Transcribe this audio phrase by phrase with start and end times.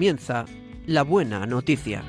[0.00, 0.46] comienza
[0.86, 2.02] La Buena Noticia.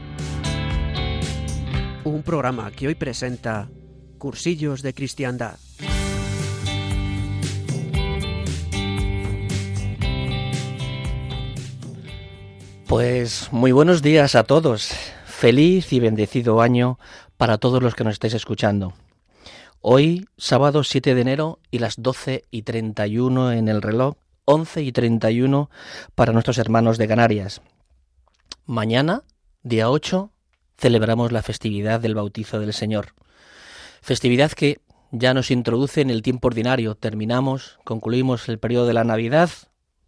[2.06, 3.70] Un programa que hoy presenta
[4.18, 5.60] Cursillos de Cristiandad.
[12.88, 14.94] Pues muy buenos días a todos.
[15.26, 16.98] Feliz y bendecido año
[17.36, 18.94] para todos los que nos estáis escuchando.
[19.82, 24.16] Hoy, sábado 7 de enero y las 12 y 31 en el reloj,
[24.46, 25.70] 11 y 31
[26.16, 27.62] para nuestros hermanos de Canarias.
[28.72, 29.26] Mañana,
[29.64, 30.32] día 8,
[30.78, 33.08] celebramos la festividad del bautizo del Señor.
[34.02, 34.80] Festividad que
[35.12, 36.96] ya nos introduce en el tiempo ordinario.
[36.96, 39.50] Terminamos, concluimos el periodo de la Navidad.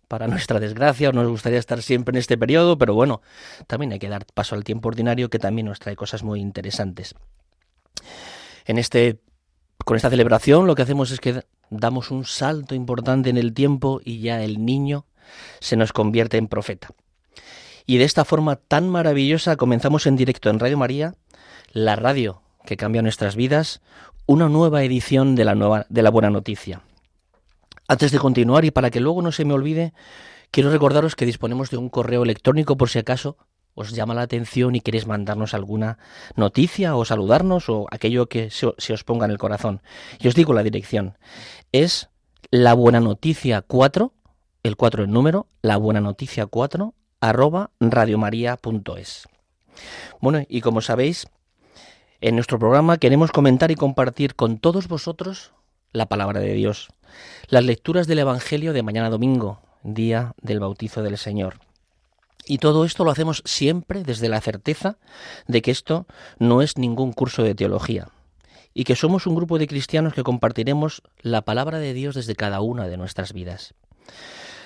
[0.07, 3.21] Para nuestra desgracia, nos gustaría estar siempre en este periodo, pero bueno,
[3.67, 7.15] también hay que dar paso al tiempo ordinario que también nos trae cosas muy interesantes.
[8.63, 9.19] En este
[9.83, 13.99] con esta celebración lo que hacemos es que damos un salto importante en el tiempo
[14.05, 15.05] y ya el niño
[15.59, 16.93] se nos convierte en profeta.
[17.85, 21.15] Y de esta forma tan maravillosa comenzamos en directo en Radio María,
[21.71, 23.81] la radio que cambia nuestras vidas,
[24.25, 26.81] una nueva edición de la nueva de la buena noticia.
[27.87, 29.93] Antes de continuar y para que luego no se me olvide,
[30.51, 33.37] quiero recordaros que disponemos de un correo electrónico por si acaso
[33.75, 35.97] os llama la atención y queréis mandarnos alguna
[36.35, 39.81] noticia o saludarnos o aquello que se, os ponga en el corazón.
[40.19, 41.17] Y os digo la dirección.
[41.71, 42.09] Es
[42.51, 44.13] la buena noticia 4,
[44.61, 49.29] el 4 en número, la buena noticia 4, arroba radiomaria.es.
[50.19, 51.27] Bueno, y como sabéis,
[52.19, 55.53] en nuestro programa queremos comentar y compartir con todos vosotros
[55.93, 56.89] la palabra de Dios,
[57.47, 61.59] las lecturas del Evangelio de mañana domingo, día del bautizo del Señor.
[62.45, 64.97] Y todo esto lo hacemos siempre desde la certeza
[65.47, 66.05] de que esto
[66.39, 68.09] no es ningún curso de teología
[68.73, 72.59] y que somos un grupo de cristianos que compartiremos la palabra de Dios desde cada
[72.59, 73.75] una de nuestras vidas.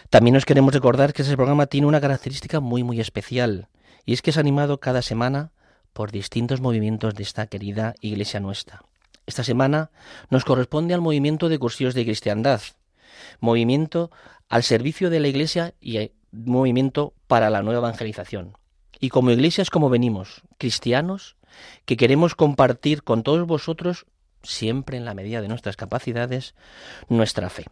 [0.09, 3.67] También nos queremos recordar que ese programa tiene una característica muy muy especial
[4.05, 5.51] y es que es animado cada semana
[5.91, 8.83] por distintos movimientos de esta querida iglesia nuestra.
[9.25, 9.91] Esta semana
[10.29, 12.61] nos corresponde al movimiento de cursillos de cristiandad,
[13.41, 14.09] movimiento
[14.47, 18.57] al servicio de la iglesia y movimiento para la nueva evangelización.
[19.01, 21.35] Y como iglesias como venimos, cristianos,
[21.85, 24.05] que queremos compartir con todos vosotros,
[24.41, 26.55] siempre en la medida de nuestras capacidades,
[27.09, 27.65] nuestra fe.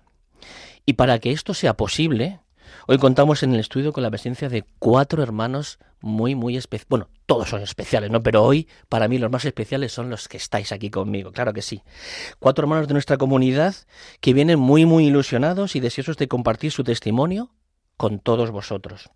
[0.85, 2.39] Y para que esto sea posible,
[2.87, 6.89] hoy contamos en el estudio con la presencia de cuatro hermanos muy, muy especiales.
[6.89, 8.21] Bueno, todos son especiales, ¿no?
[8.21, 11.63] Pero hoy, para mí, los más especiales son los que estáis aquí conmigo, claro que
[11.63, 11.81] sí.
[12.37, 13.75] Cuatro hermanos de nuestra comunidad
[14.21, 17.51] que vienen muy, muy ilusionados y deseosos de compartir su testimonio
[17.97, 19.09] con todos vosotros.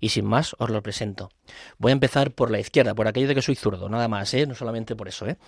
[0.00, 1.30] Y sin más, os lo presento.
[1.78, 4.46] Voy a empezar por la izquierda, por aquello de que soy zurdo, nada más, ¿eh?
[4.46, 5.38] No solamente por eso, ¿eh?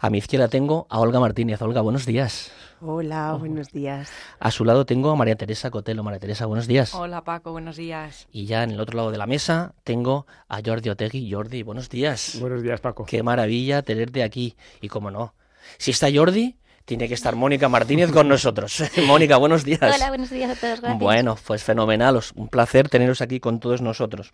[0.00, 1.60] A mi izquierda tengo a Olga Martínez.
[1.60, 2.50] Olga, buenos días.
[2.80, 4.10] Hola, buenos días.
[4.38, 6.02] A su lado tengo a María Teresa Cotelo.
[6.02, 6.94] María Teresa, buenos días.
[6.94, 8.28] Hola, Paco, buenos días.
[8.30, 11.30] Y ya en el otro lado de la mesa tengo a Jordi Otegui.
[11.30, 12.38] Jordi, buenos días.
[12.40, 13.04] Buenos días, Paco.
[13.04, 14.56] Qué maravilla tenerte aquí.
[14.80, 15.34] Y cómo no,
[15.76, 16.56] si está Jordi,
[16.88, 18.82] tiene que estar Mónica Martínez con nosotros.
[19.06, 19.94] Mónica, buenos días.
[19.94, 20.80] Hola, buenos días a todos.
[20.80, 20.98] Gracias.
[20.98, 22.18] Bueno, pues fenomenal.
[22.34, 24.32] Un placer teneros aquí con todos nosotros.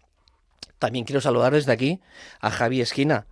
[0.78, 2.00] También quiero saludar desde aquí
[2.40, 3.26] a Javi Esquina,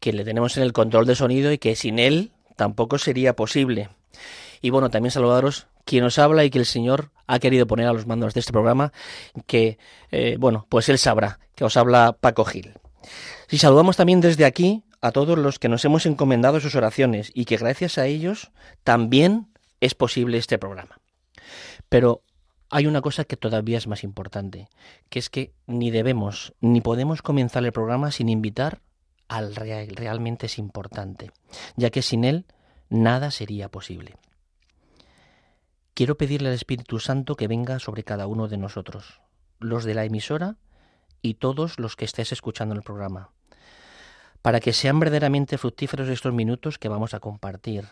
[0.00, 3.90] que le tenemos en el control de sonido y que sin él tampoco sería posible.
[4.62, 7.92] Y bueno, también saludaros quien os habla y que el Señor ha querido poner a
[7.92, 8.94] los mandos de este programa,
[9.46, 9.76] que,
[10.12, 12.72] eh, bueno, pues él sabrá, que os habla Paco Gil.
[13.50, 17.44] Y saludamos también desde aquí a todos los que nos hemos encomendado sus oraciones y
[17.44, 18.50] que gracias a ellos
[18.84, 19.48] también
[19.80, 21.00] es posible este programa.
[21.88, 22.22] Pero
[22.68, 24.68] hay una cosa que todavía es más importante,
[25.08, 28.80] que es que ni debemos ni podemos comenzar el programa sin invitar
[29.28, 31.30] al real, realmente es importante,
[31.76, 32.46] ya que sin él
[32.88, 34.16] nada sería posible.
[35.94, 39.20] Quiero pedirle al Espíritu Santo que venga sobre cada uno de nosotros,
[39.58, 40.56] los de la emisora
[41.22, 43.30] y todos los que estés escuchando el programa,
[44.42, 47.88] para que sean verdaderamente fructíferos estos minutos que vamos a compartir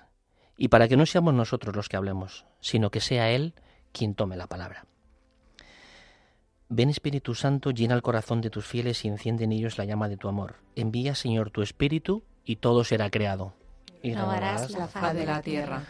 [0.57, 3.55] y para que no seamos nosotros los que hablemos, sino que sea Él
[3.93, 4.87] quien tome la palabra.
[6.71, 10.09] Ven Espíritu Santo, llena el corazón de tus fieles y enciende en ellos la llama
[10.09, 10.57] de tu amor.
[10.77, 13.55] Envía, Señor, tu Espíritu y todo será creado.
[14.03, 15.85] Y renovarás la faz de la tierra.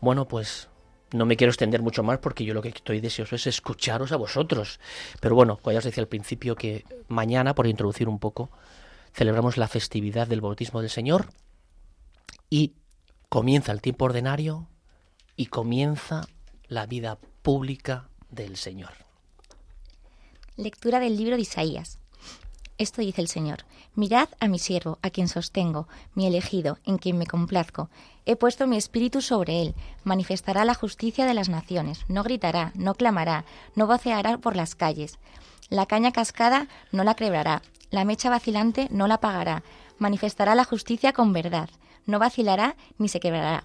[0.00, 0.68] Bueno, pues
[1.12, 4.16] no me quiero extender mucho más porque yo lo que estoy deseoso es escucharos a
[4.16, 4.78] vosotros.
[5.20, 8.50] Pero bueno, como ya os decía al principio que mañana, por introducir un poco,
[9.14, 11.28] celebramos la festividad del bautismo del Señor
[12.50, 12.74] y
[13.28, 14.66] comienza el tiempo ordinario
[15.36, 16.26] y comienza
[16.66, 18.92] la vida pública del Señor.
[20.56, 21.98] Lectura del libro de Isaías.
[22.76, 23.64] Esto dice el Señor.
[23.94, 27.88] Mirad a mi siervo, a quien sostengo, mi elegido, en quien me complazco.
[28.26, 29.74] He puesto mi espíritu sobre él.
[30.02, 32.00] Manifestará la justicia de las naciones.
[32.08, 33.44] No gritará, no clamará,
[33.76, 35.18] no voceará por las calles.
[35.68, 37.62] La caña cascada no la quebrará,
[37.94, 39.62] la mecha vacilante no la apagará,
[39.98, 41.70] manifestará la justicia con verdad,
[42.06, 43.64] no vacilará ni se quebrará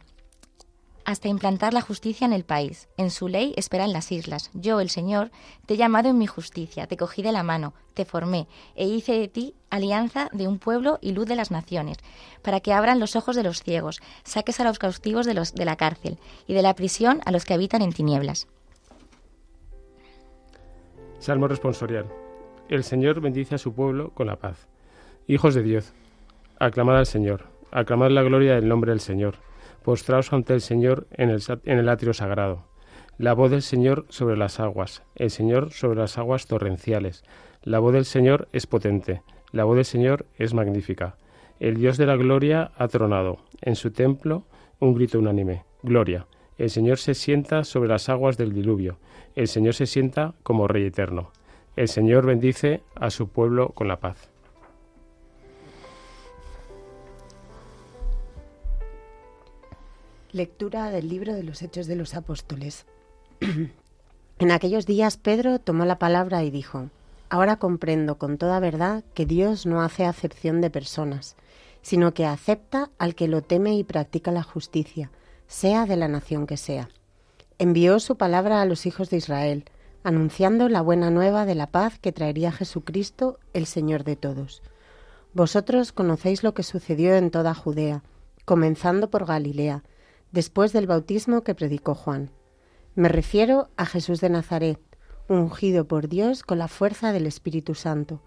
[1.05, 2.87] hasta implantar la justicia en el país.
[2.95, 4.51] En su ley esperan las islas.
[4.53, 5.31] Yo, el Señor,
[5.65, 9.13] te he llamado en mi justicia, te cogí de la mano, te formé, e hice
[9.13, 11.97] de ti alianza de un pueblo y luz de las naciones,
[12.43, 15.65] para que abran los ojos de los ciegos, saques a los cautivos de, los, de
[15.65, 18.47] la cárcel, y de la prisión a los que habitan en tinieblas.
[21.17, 22.28] Salmo responsorial.
[22.69, 24.67] El Señor bendice a su pueblo con la paz.
[25.27, 25.93] Hijos de Dios,
[26.59, 29.35] aclamad al Señor, aclamad la gloria del nombre del Señor
[29.83, 32.65] postraos ante el Señor en el, en el atrio sagrado.
[33.17, 37.23] La voz del Señor sobre las aguas, el Señor sobre las aguas torrenciales.
[37.63, 41.17] La voz del Señor es potente, la voz del Señor es magnífica.
[41.59, 43.39] El Dios de la gloria ha tronado.
[43.61, 44.43] En su templo
[44.79, 45.63] un grito unánime.
[45.83, 46.27] Gloria.
[46.57, 48.99] El Señor se sienta sobre las aguas del diluvio.
[49.35, 51.31] El Señor se sienta como Rey eterno.
[51.79, 54.17] El Señor bendice a su pueblo con la paz.
[60.33, 62.85] Lectura del libro de los Hechos de los Apóstoles.
[64.39, 66.89] en aquellos días Pedro tomó la palabra y dijo,
[67.29, 71.37] Ahora comprendo con toda verdad que Dios no hace acepción de personas,
[71.81, 75.11] sino que acepta al que lo teme y practica la justicia,
[75.47, 76.89] sea de la nación que sea.
[77.57, 79.63] Envió su palabra a los hijos de Israel,
[80.03, 84.61] anunciando la buena nueva de la paz que traería Jesucristo, el Señor de todos.
[85.33, 88.03] Vosotros conocéis lo que sucedió en toda Judea,
[88.45, 89.83] comenzando por Galilea,
[90.31, 92.31] después del bautismo que predicó Juan.
[92.95, 94.79] Me refiero a Jesús de Nazaret,
[95.27, 98.21] ungido por Dios con la fuerza del Espíritu Santo,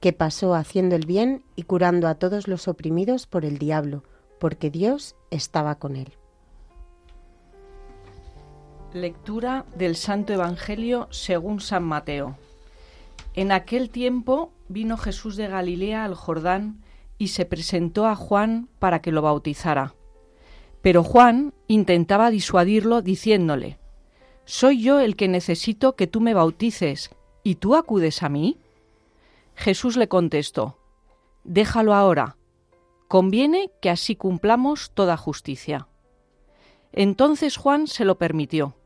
[0.00, 4.04] que pasó haciendo el bien y curando a todos los oprimidos por el diablo,
[4.38, 6.12] porque Dios estaba con él.
[8.94, 12.38] Lectura del Santo Evangelio según San Mateo.
[13.34, 16.82] En aquel tiempo vino Jesús de Galilea al Jordán
[17.18, 19.94] y se presentó a Juan para que lo bautizara.
[20.80, 23.78] Pero Juan intentaba disuadirlo diciéndole,
[24.46, 27.10] Soy yo el que necesito que tú me bautices,
[27.42, 28.56] ¿y tú acudes a mí?
[29.54, 30.78] Jesús le contestó,
[31.44, 32.38] Déjalo ahora,
[33.06, 35.87] conviene que así cumplamos toda justicia.
[36.92, 38.76] Entonces Juan se lo permitió.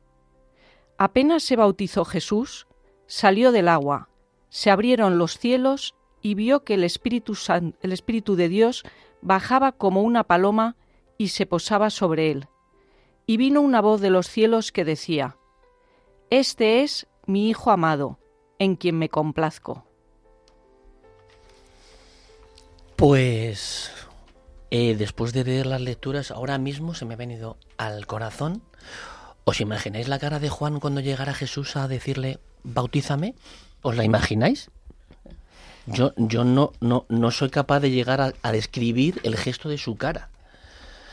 [0.98, 2.66] Apenas se bautizó Jesús,
[3.06, 4.08] salió del agua,
[4.48, 7.36] se abrieron los cielos y vio que el Espíritu,
[7.80, 8.84] el Espíritu de Dios
[9.20, 10.76] bajaba como una paloma
[11.18, 12.48] y se posaba sobre él.
[13.26, 15.36] Y vino una voz de los cielos que decía,
[16.30, 18.18] Este es mi Hijo amado,
[18.58, 19.84] en quien me complazco.
[22.96, 23.90] Pues
[24.72, 28.62] eh, después de leer las lecturas, ahora mismo se me ha venido al corazón.
[29.44, 33.34] ¿Os imagináis la cara de Juan cuando llegara Jesús a decirle, bautízame?
[33.82, 34.70] ¿Os la imagináis?
[35.86, 39.96] Yo, yo no, no, no soy capaz de llegar a describir el gesto de su
[39.96, 40.30] cara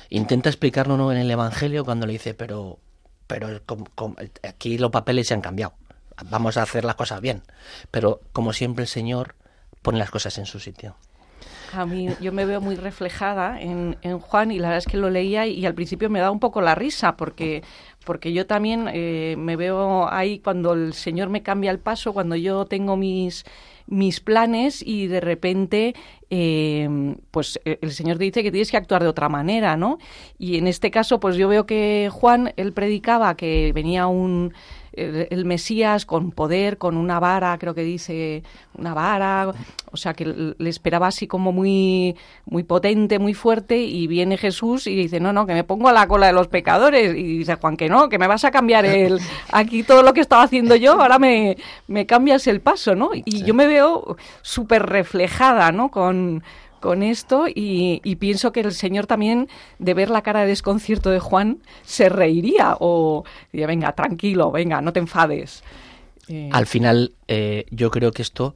[0.09, 2.79] intenta explicarlo en el Evangelio cuando le dice, pero,
[3.27, 3.61] pero
[4.43, 5.73] aquí los papeles se han cambiado,
[6.25, 7.43] vamos a hacer las cosas bien.
[7.91, 9.35] Pero como siempre el Señor
[9.81, 10.95] pone las cosas en su sitio.
[11.73, 14.97] A mí yo me veo muy reflejada en, en, Juan y la verdad es que
[14.97, 17.63] lo leía y, al principio me da un poco la risa porque,
[18.05, 22.35] porque yo también eh, me veo ahí cuando el Señor me cambia el paso, cuando
[22.35, 23.45] yo tengo mis
[23.89, 25.95] mis planes y de repente
[26.29, 29.97] eh, pues eh, el Señor te dice que tienes que actuar de otra manera, ¿no?
[30.37, 34.53] Y en este caso pues yo veo que Juan, él predicaba que venía un
[34.99, 38.43] el, Mesías con poder, con una vara, creo que dice
[38.77, 39.51] una vara,
[39.91, 42.15] o sea que le esperaba así como muy,
[42.45, 45.93] muy potente, muy fuerte, y viene Jesús y dice, no, no, que me pongo a
[45.93, 48.85] la cola de los pecadores, y dice Juan que no, que me vas a cambiar
[48.85, 49.19] el,
[49.51, 53.11] aquí todo lo que estaba haciendo yo, ahora me, me cambias el paso, ¿no?
[53.13, 55.89] Y yo me veo súper reflejada, ¿no?
[55.89, 56.43] Con,
[56.79, 61.19] con esto y, pienso que el Señor también, de ver la cara de desconcierto de
[61.19, 65.63] Juan, se reiría o diría, venga, tranquilo, venga, no te enfades.
[66.27, 68.53] Eh, Al final, eh, yo creo que esto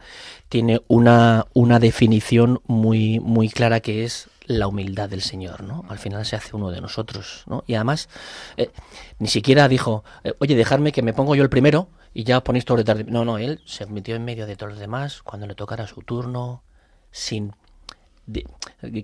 [0.50, 5.86] tiene una, una definición muy, muy clara que es la humildad del Señor, ¿no?
[5.90, 7.64] Al final se hace uno de nosotros, ¿no?
[7.66, 8.10] Y además,
[8.58, 8.70] eh,
[9.18, 10.04] ni siquiera dijo,
[10.40, 13.06] oye, dejarme que me pongo yo el primero y ya ponéis todo tarde.
[13.06, 16.02] No, no, él se metió en medio de todos los demás cuando le tocara su
[16.02, 16.64] turno,
[17.12, 17.54] sin
[18.26, 18.46] de,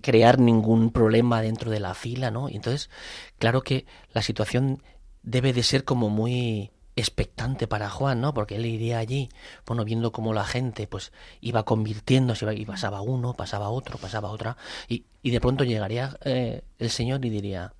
[0.01, 2.49] crear ningún problema dentro de la fila, ¿no?
[2.49, 2.89] Y entonces,
[3.37, 4.81] claro que la situación
[5.23, 8.33] debe de ser como muy expectante para Juan, ¿no?
[8.33, 9.29] Porque él iría allí,
[9.65, 11.11] bueno, viendo cómo la gente pues
[11.41, 14.57] iba convirtiéndose y pasaba uno, pasaba otro, pasaba otra
[14.87, 17.73] y, y de pronto llegaría eh, el Señor y diría,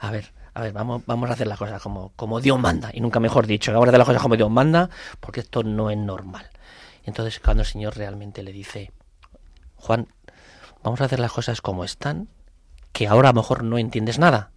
[0.00, 3.00] a ver, a ver, vamos, vamos a hacer las cosas como, como Dios manda, y
[3.00, 5.98] nunca mejor dicho, vamos a hacer las cosas como Dios manda, porque esto no es
[5.98, 6.50] normal.
[7.04, 8.92] Entonces, cuando el Señor realmente le dice,
[9.78, 10.08] Juan,
[10.82, 12.28] vamos a hacer las cosas como están,
[12.92, 14.50] que ahora a lo mejor no entiendes nada,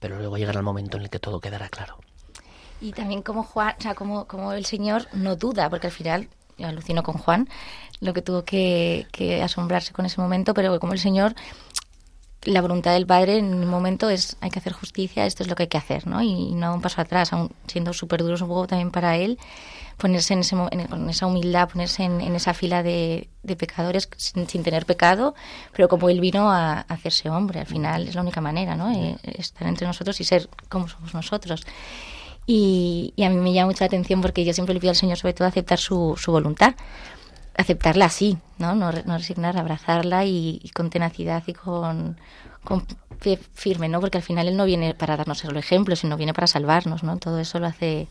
[0.00, 1.98] pero luego llegará el momento en el que todo quedará claro.
[2.80, 6.28] Y también como Juan, o sea, como, como el Señor no duda, porque al final,
[6.58, 7.48] yo alucino con Juan,
[8.00, 11.34] lo que tuvo que, que asombrarse con ese momento, pero como el Señor
[12.44, 15.56] la voluntad del padre en un momento es hay que hacer justicia, esto es lo
[15.56, 16.22] que hay que hacer, ¿no?
[16.22, 19.38] Y, no un paso atrás, aún siendo súper duro un poco también para él,
[19.96, 24.86] ponerse en, ese, en, con esa humildad, ponerse en, esa fila de, pecadores sin, tener
[24.86, 25.34] pecado,
[25.72, 28.90] pero como él vino a, hacerse hombre, al final es la única manera, ¿no?
[28.90, 31.64] Eh, estar entre nosotros y ser como somos nosotros.
[32.46, 35.32] Y, a mí me llama mucha atención porque yo siempre le pido al Señor sobre
[35.32, 36.74] todo aceptar su, su voluntad,
[37.56, 38.74] aceptarla así, ¿no?
[38.74, 42.18] No, no resignar, abrazarla y, con tenacidad y con,
[42.64, 42.86] con
[43.54, 44.00] firme, ¿no?
[44.00, 47.16] Porque al final Él no viene para darnos el ejemplo, sino viene para salvarnos, ¿no?
[47.18, 48.08] Todo eso lo hace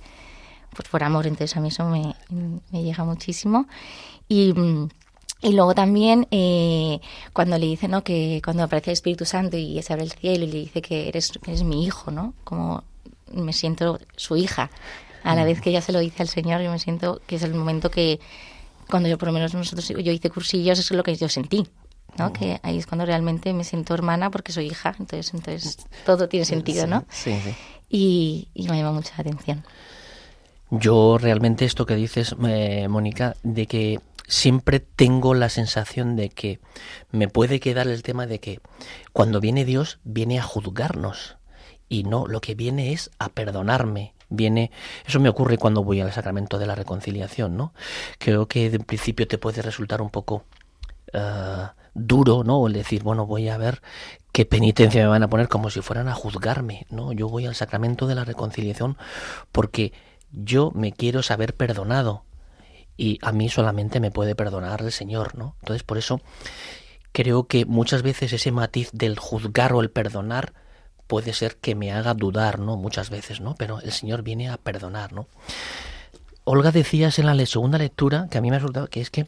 [0.76, 2.16] pues, por amor, entonces a mí eso me,
[2.72, 3.68] me llega muchísimo.
[4.28, 4.54] Y,
[5.42, 7.00] y luego también eh,
[7.34, 8.04] cuando le dice, ¿no?
[8.04, 11.10] Que cuando aparece el Espíritu Santo y se abre el cielo y le dice que
[11.10, 12.34] eres, eres mi hijo, ¿no?
[12.44, 12.84] Como
[13.34, 14.72] me siento su hija.
[15.24, 17.44] A la vez que ella se lo dice al Señor, yo me siento que es
[17.44, 18.20] el momento que,
[18.90, 21.68] cuando yo por lo menos nosotros, yo hice cursillos, eso es lo que yo sentí.
[22.18, 22.32] ¿no?
[22.32, 26.46] Que ahí es cuando realmente me siento hermana porque soy hija, entonces, entonces todo tiene
[26.46, 27.06] sentido, ¿no?
[27.10, 27.56] Sí, sí.
[27.90, 29.64] Y, y me llama mucha atención.
[30.70, 36.60] Yo realmente esto que dices, eh, Mónica, de que siempre tengo la sensación de que
[37.12, 38.60] me puede quedar el tema de que
[39.12, 41.38] cuando viene Dios viene a juzgarnos
[41.90, 44.72] y no, lo que viene es a perdonarme, viene,
[45.06, 47.74] eso me ocurre cuando voy al sacramento de la reconciliación, ¿no?
[48.18, 50.44] Creo que de principio te puede resultar un poco
[51.14, 52.66] uh, duro, ¿no?
[52.68, 53.82] El decir, bueno, voy a ver
[54.32, 57.14] qué penitencia me van a poner como si fueran a juzgarme, ¿no?
[57.14, 58.98] Yo voy al sacramento de la reconciliación
[59.52, 59.94] porque
[60.32, 62.24] yo me quiero saber perdonado
[62.98, 65.56] y a mí solamente me puede perdonar el Señor, ¿no?
[65.62, 66.22] Entonces, por eso
[67.12, 70.54] creo que muchas veces ese matiz del juzgar o el perdonar
[71.08, 72.78] puede ser que me haga dudar, ¿no?
[72.78, 73.56] Muchas veces, ¿no?
[73.56, 75.28] Pero el Señor viene a perdonar, ¿no?
[76.46, 79.28] Olga decías en la segunda lectura que a mí me ha resultado que es que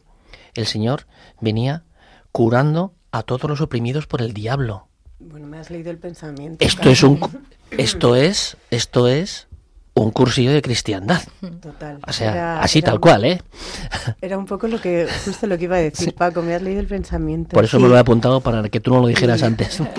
[0.54, 1.06] el Señor
[1.40, 1.84] venía
[2.32, 4.88] curando a todos los oprimidos por el diablo.
[5.18, 6.64] Bueno, me has leído el pensamiento.
[6.64, 7.18] Esto es un
[7.70, 9.48] esto es esto es
[9.94, 11.22] un cursillo de cristiandad.
[11.62, 12.00] Total.
[12.06, 13.42] O sea, así tal cual, ¿eh?
[14.20, 16.80] Era un poco lo que justo lo que iba a decir, Paco, me has leído
[16.80, 17.54] el pensamiento.
[17.54, 19.80] Por eso me lo he apuntado para que tú no lo dijeras antes.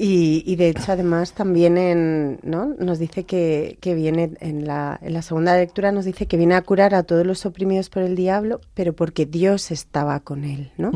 [0.00, 2.66] Y, de hecho, además, también en, ¿no?
[2.78, 6.54] nos dice que, que viene, en la, en la, segunda lectura nos dice que viene
[6.54, 10.70] a curar a todos los oprimidos por el diablo, pero porque Dios estaba con él,
[10.76, 10.92] ¿no?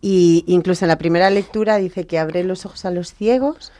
[0.00, 3.72] Y incluso en la primera lectura dice que abre los ojos a los ciegos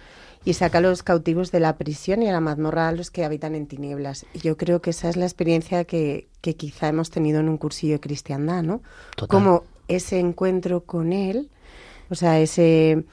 [0.44, 3.24] y saca a los cautivos de la prisión y a la mazmorra a los que
[3.24, 4.26] habitan en tinieblas.
[4.34, 7.56] Y yo creo que esa es la experiencia que, que quizá hemos tenido en un
[7.56, 8.82] cursillo de cristiandad, ¿no?
[9.28, 11.50] Como ese encuentro con él,
[12.08, 13.04] o sea, ese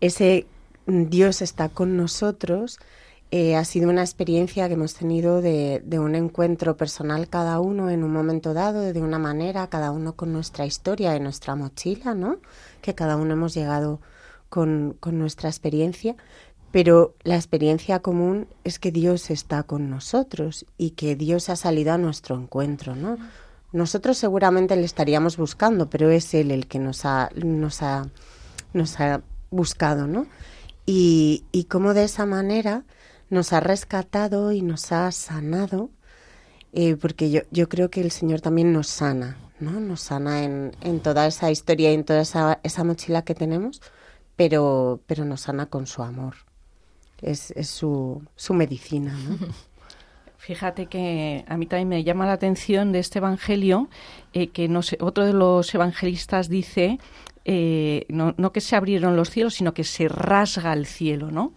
[0.00, 0.46] ese
[0.86, 2.78] Dios está con nosotros
[3.32, 8.02] eh, ha sido una experiencia que hemos tenido de, un encuentro personal cada uno en
[8.02, 12.38] un momento dado, de una manera, cada uno con nuestra historia, en nuestra mochila, ¿no?
[12.82, 14.00] Que cada uno hemos llegado
[14.48, 16.16] con, con nuestra experiencia,
[16.72, 21.92] pero la experiencia común es que Dios está con nosotros y que Dios ha salido
[21.92, 23.16] a nuestro encuentro, ¿no?
[23.72, 28.08] Nosotros seguramente le estaríamos buscando, pero es Él el que nos ha, nos ha,
[28.72, 30.26] nos ha buscado, ¿no?
[30.86, 32.84] Y, y cómo de esa manera
[33.30, 35.90] nos ha rescatado y nos ha sanado,
[36.72, 39.78] eh, porque yo, yo creo que el Señor también nos sana, ¿no?
[39.80, 43.80] Nos sana en, en toda esa historia y en toda esa, esa mochila que tenemos,
[44.36, 46.34] pero, pero nos sana con su amor.
[47.22, 49.38] Es, es su, su medicina, ¿no?
[50.40, 53.90] Fíjate que a mí también me llama la atención de este evangelio
[54.32, 56.98] eh, que no sé, otro de los evangelistas dice
[57.46, 61.54] eh, no, que se abrieron los cielos, sino que se rasga el cielo, ¿no?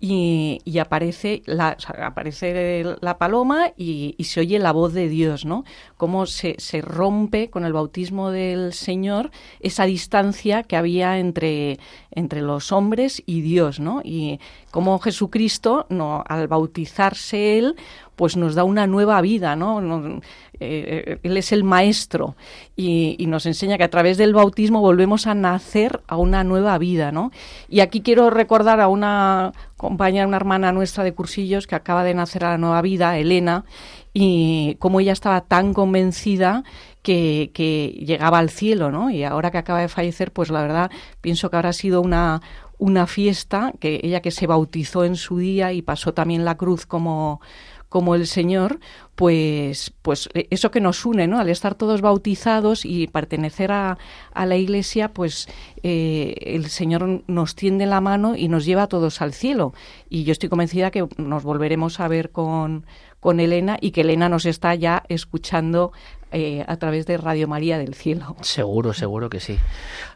[0.00, 5.64] Y, aparece, la, aparece la paloma y, se oye la voz de Dios, ¿no?
[5.96, 11.78] Cómo se, rompe con el bautismo del Señor esa distancia que había entre,
[12.10, 14.00] entre los hombres y Dios, ¿no?
[14.02, 14.40] Y
[14.70, 15.86] cómo Jesucristo,
[16.26, 17.76] al bautizarse Él,
[18.16, 20.20] pues nos da una nueva vida, ¿no?
[20.58, 22.34] Eh, él es el maestro
[22.74, 27.12] y, nos enseña que a través del bautismo volvemos a nacer a una nueva vida,
[27.12, 27.30] ¿no?
[27.68, 32.14] Y aquí quiero recordar a una compañera, una hermana nuestra de cursillos que acaba de
[32.14, 33.66] nacer a la nueva vida, Elena,
[34.14, 36.64] y cómo ella estaba tan convencida
[37.02, 39.10] que, que, llegaba al cielo, ¿no?
[39.10, 42.40] Y ahora que acaba de fallecer, pues la verdad pienso que habrá sido una,
[42.78, 46.86] una fiesta, que ella que se bautizó en su día y pasó también la cruz
[46.86, 47.40] como
[47.88, 48.80] como el Señor,
[49.14, 51.38] pues, pues eh, eso que nos une, ¿no?
[51.38, 53.98] Al estar todos bautizados y pertenecer a,
[54.32, 55.48] a la Iglesia, pues
[55.82, 59.72] eh, el Señor nos tiende la mano y nos lleva a todos al cielo.
[60.08, 62.86] Y yo estoy convencida que nos volveremos a ver con,
[63.20, 65.92] con Elena y que Elena nos está ya escuchando
[66.32, 68.36] eh, a través de Radio María del Cielo.
[68.40, 69.58] Seguro, seguro que sí.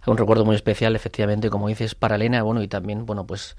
[0.07, 3.57] Un recuerdo muy especial, efectivamente, como dices, para Elena, bueno, y también, bueno, pues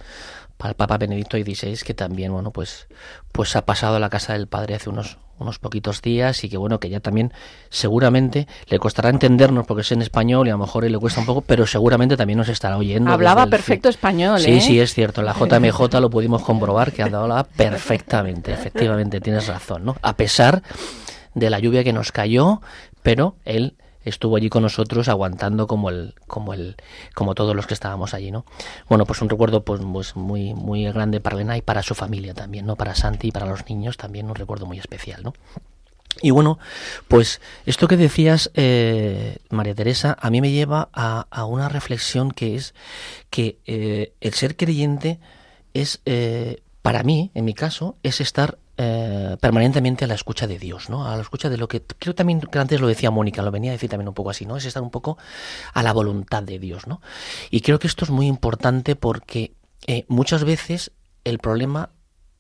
[0.58, 2.88] para el Papa Benedicto XVI, que también, bueno, pues,
[3.32, 6.58] pues ha pasado a la casa del Padre hace unos, unos poquitos días y que,
[6.58, 7.34] bueno, que ya también
[7.70, 11.26] seguramente le costará entendernos porque es en español y a lo mejor le cuesta un
[11.26, 13.12] poco, pero seguramente también nos estará oyendo.
[13.12, 14.62] Hablaba perfecto español, Sí, ¿eh?
[14.62, 15.24] sí, es cierto.
[15.24, 19.96] La JMJ lo pudimos comprobar que hablaba perfectamente, efectivamente, tienes razón, ¿no?
[20.04, 20.62] A pesar
[21.34, 22.62] de la lluvia que nos cayó,
[23.04, 26.76] pero él estuvo allí con nosotros aguantando como el como el
[27.14, 28.46] como todos los que estábamos allí no
[28.90, 32.34] bueno pues un recuerdo pues, pues muy muy grande para Elena y para su familia
[32.34, 35.34] también no para Santi y para los niños también un recuerdo muy especial no
[36.22, 36.60] y bueno,
[37.08, 42.32] pues esto que decías, eh, María Teresa, a mí me lleva a, a una reflexión
[42.32, 42.74] que es
[43.30, 45.20] que eh, el ser creyente
[45.74, 50.58] es, eh, para mí, en mi caso, es estar eh, permanentemente a la escucha de
[50.58, 51.06] Dios, ¿no?
[51.08, 53.70] A la escucha de lo que creo también que antes lo decía Mónica, lo venía
[53.70, 54.58] a decir también un poco así, ¿no?
[54.58, 55.20] Es estar un poco
[55.76, 57.00] a la voluntad de Dios, ¿no?
[57.52, 59.54] Y creo que esto es muy importante porque
[59.86, 60.94] eh, muchas veces
[61.26, 61.92] el problema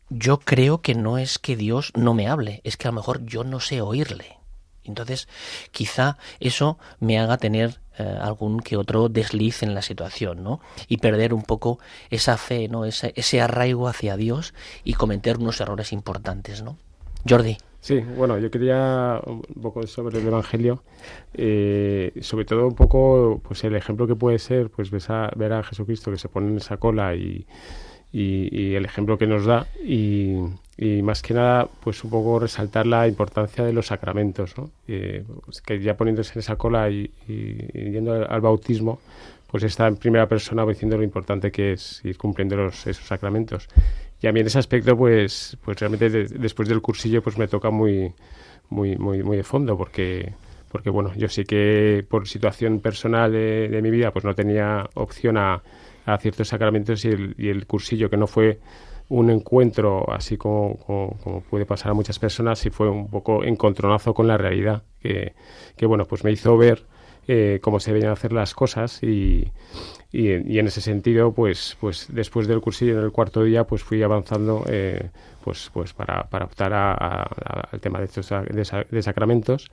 [0.09, 3.23] yo creo que no es que Dios no me hable, es que a lo mejor
[3.23, 4.40] yo no sé oírle.
[4.83, 5.27] Entonces,
[5.71, 10.59] quizá eso me haga tener eh, algún que otro desliz en la situación, ¿no?
[10.87, 11.79] Y perder un poco
[12.09, 12.85] esa fe, ¿no?
[12.85, 14.53] Ese, ese arraigo hacia Dios
[14.83, 16.77] y cometer unos errores importantes, ¿no?
[17.27, 17.57] Jordi.
[17.81, 20.83] Sí, bueno, yo quería un poco sobre el Evangelio,
[21.33, 25.51] eh, sobre todo un poco, pues el ejemplo que puede ser, pues ves a, ver
[25.53, 27.47] a Jesucristo que se pone en esa cola y,
[28.11, 30.35] y, y el ejemplo que nos da y,
[30.81, 34.71] y, más que nada, pues un poco resaltar la importancia de los sacramentos, ¿no?
[35.45, 38.99] Pues que ya poniéndose en esa cola y, yendo al, al, bautismo,
[39.45, 43.67] pues está en primera persona diciendo lo importante que es ir cumpliendo los, esos sacramentos.
[44.21, 47.47] Y a mí en ese aspecto, pues, pues realmente de, después del cursillo, pues me
[47.47, 48.11] toca muy,
[48.69, 50.33] muy, muy, muy de fondo, porque,
[50.71, 54.89] porque bueno, yo sí que por situación personal de, de mi vida, pues no tenía
[54.95, 55.61] opción a,
[56.05, 58.59] a ciertos sacramentos y el, y el, cursillo, que no fue
[59.11, 60.77] un encuentro así como,
[61.49, 65.33] puede pasar a muchas personas, y fue un poco encontronazo con la realidad, que,
[65.75, 66.85] que bueno, pues me hizo ver
[67.27, 69.51] eh, cómo se debían hacer las cosas y,
[70.13, 74.01] y, en ese sentido, pues, pues después del cursillo, en el cuarto día, pues fui
[74.01, 75.09] avanzando eh,
[75.43, 79.69] pues, pues para, para optar a, a, a, al tema de, estos, de, de sacramentos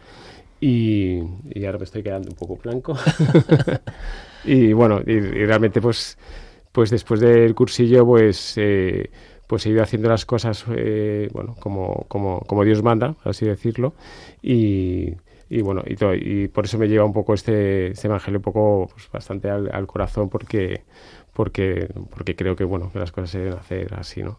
[0.60, 2.96] y, y, ahora me estoy quedando un poco blanco.
[4.44, 6.18] y bueno, y, realmente pues,
[6.78, 9.10] pues después del cursillo pues, eh,
[9.48, 13.94] pues he ido haciendo las cosas eh, bueno, como, como, como Dios manda, así decirlo,
[14.40, 15.12] y,
[15.50, 18.44] y bueno, y, todo, y por eso me lleva un poco este, este evangelio un
[18.44, 20.84] poco pues, bastante al, al, corazón porque,
[21.32, 24.38] porque, porque creo que bueno, que las cosas se deben hacer así, ¿no?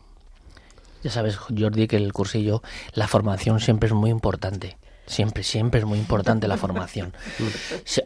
[1.04, 2.62] Ya sabes, Jordi, que el cursillo,
[2.94, 4.78] la formación siempre es muy importante.
[5.10, 7.14] Siempre, siempre es muy importante la formación.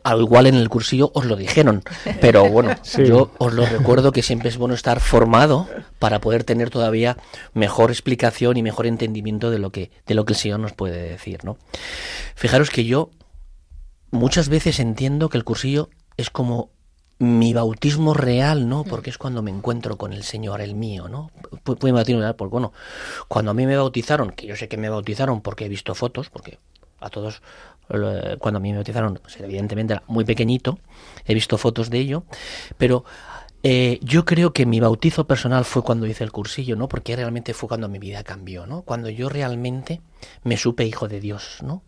[0.06, 1.84] Al igual en el cursillo os lo dijeron,
[2.22, 3.06] pero bueno, sí.
[3.06, 5.68] yo os lo recuerdo que siempre es bueno estar formado
[6.00, 7.18] para poder tener todavía
[7.54, 11.10] mejor explicación y mejor entendimiento de lo que, de lo que el Señor nos puede
[11.10, 11.58] decir, ¿no?
[12.36, 13.12] Fijaros que yo
[14.12, 16.72] muchas veces entiendo que el cursillo es como
[17.20, 18.86] mi bautismo real, ¿no?
[18.86, 21.32] Porque es cuando me encuentro con el Señor, el mío, ¿no?
[21.63, 22.72] Puede bautismo real, porque bueno,
[23.28, 26.30] cuando a mí me bautizaron, que yo sé que me bautizaron porque he visto fotos,
[26.30, 26.60] porque
[27.04, 27.42] a todos
[28.39, 30.80] cuando a mí me bautizaron, pues evidentemente era muy pequeñito,
[31.26, 32.24] he visto fotos de ello,
[32.78, 33.04] pero
[33.62, 36.89] eh, yo creo que mi bautizo personal fue cuando hice el cursillo, ¿no?
[36.89, 38.82] Porque realmente fue cuando mi vida cambió, ¿no?
[38.82, 40.02] Cuando yo realmente
[40.44, 41.84] me supe hijo de Dios, ¿no?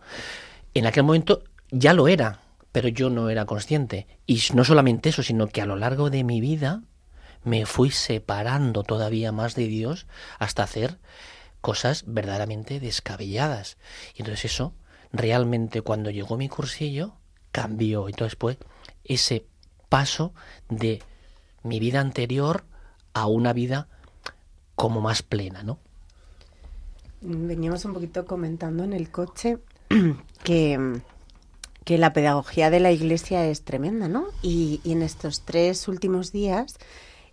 [0.74, 2.40] En aquel momento ya lo era,
[2.72, 4.08] pero yo no era consciente.
[4.26, 6.84] Y no solamente eso, sino que a lo largo de mi vida
[7.44, 10.08] me fui separando todavía más de Dios
[10.40, 10.98] hasta hacer
[11.60, 13.78] cosas verdaderamente descabelladas.
[14.16, 14.74] Y entonces eso
[15.18, 17.14] realmente cuando llegó mi cursillo
[17.52, 18.08] cambió.
[18.08, 18.58] Entonces pues
[19.04, 19.46] ese
[19.90, 20.34] paso
[20.70, 21.02] de
[21.64, 22.64] mi vida anterior
[23.14, 23.88] a una vida
[24.76, 25.80] como más plena, ¿no?
[27.22, 29.58] Veníamos un poquito comentando en el coche
[30.44, 31.02] que,
[31.84, 34.28] que la pedagogía de la iglesia es tremenda, ¿no?
[34.42, 36.78] Y, en estos tres últimos días,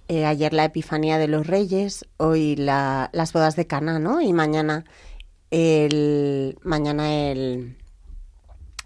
[0.09, 4.21] eh, ayer la Epifanía de los Reyes, hoy la, las bodas de Caná, ¿no?
[4.21, 4.85] Y mañana
[5.53, 7.77] el mañana el,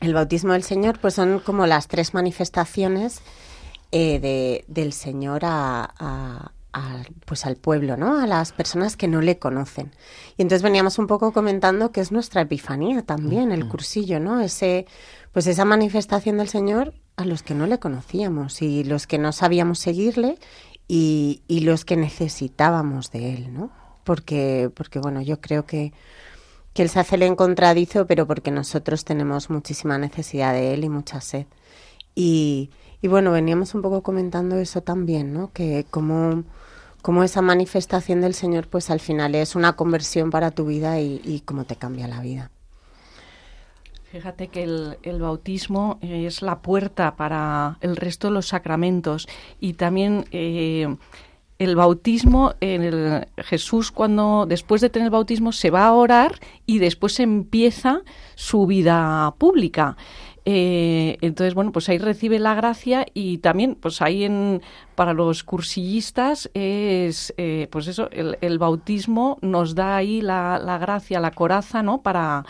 [0.00, 3.22] el bautismo del Señor, pues son como las tres manifestaciones
[3.92, 6.52] eh, del Señor a,
[7.24, 8.18] pues al pueblo, ¿no?
[8.20, 9.92] A las personas que no le conocen.
[10.37, 14.40] Y entonces veníamos un poco comentando que es nuestra epifanía también, el cursillo, ¿no?
[14.40, 14.87] Ese,
[15.33, 19.33] pues esa manifestación del Señor a los que no le conocíamos y los que no
[19.33, 20.37] sabíamos seguirle
[20.88, 23.70] y, y los que necesitábamos de él, ¿no?
[24.05, 25.92] Porque, porque bueno, yo creo que,
[26.76, 30.90] que él se hace el encontradizo, pero porque nosotros tenemos muchísima necesidad de él y
[30.90, 31.46] mucha sed.
[32.14, 35.50] Y, y bueno, veníamos un poco comentando eso también, ¿no?
[35.54, 36.44] Que como,
[37.00, 41.42] como esa manifestación del Señor, pues al final es una conversión para tu vida y,
[41.46, 42.50] cómo te cambia la vida.
[44.12, 49.28] Fíjate que el, bautismo es la puerta para el resto de los sacramentos
[49.60, 50.94] y también eh,
[51.58, 56.38] el bautismo, en el, Jesús cuando después de tener el bautismo se va a orar
[56.66, 58.02] y después empieza
[58.34, 59.96] su vida pública.
[60.48, 64.62] Eh, entonces, bueno, pues ahí recibe la gracia y también, pues ahí en,
[64.94, 71.18] para los cursillistas es, eh, pues eso, el, bautismo nos da ahí la, la gracia,
[71.18, 72.00] la coraza, ¿no?
[72.02, 72.44] Para,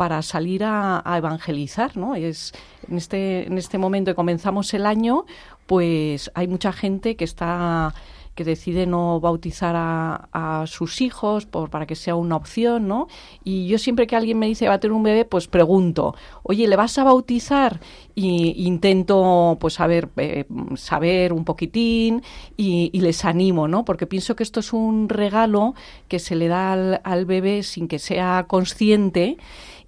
[0.00, 2.14] para salir a, evangelizar, ¿no?
[2.14, 2.52] Es
[2.88, 5.26] en este en este momento que comenzamos el año,
[5.66, 7.92] pues hay mucha gente que está
[8.34, 13.08] que decide no bautizar a, sus hijos por, para que sea una opción, ¿no?
[13.44, 16.68] Y yo siempre que alguien me dice va a tener un bebé, pues pregunto, oye,
[16.68, 17.80] ¿le vas a bautizar?
[18.14, 20.44] Y intento, pues, saber, eh,
[20.76, 22.22] saber un poquitín
[22.56, 23.84] y, les animo, ¿no?
[23.84, 25.74] Porque pienso que esto es un regalo
[26.08, 29.38] que se le da al, bebé sin que sea consciente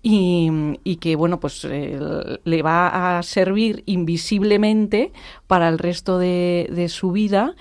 [0.02, 1.98] y, que bueno pues eh,
[2.44, 5.12] le va a servir invisiblemente
[5.46, 7.54] para el resto de su vida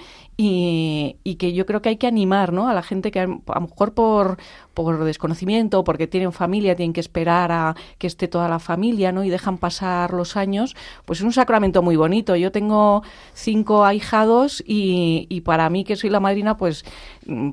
[0.43, 2.67] y, que yo creo que hay que animar ¿no?
[2.67, 4.37] a la gente que a, lo mejor por,
[4.73, 9.23] por desconocimiento, porque tienen familia, tienen que esperar a que esté toda la familia ¿no?
[9.23, 10.75] y dejan pasar los años,
[11.05, 12.35] pues es un sacramento muy bonito.
[12.35, 16.85] Yo tengo cinco ahijados y, y para mí que soy la madrina, pues,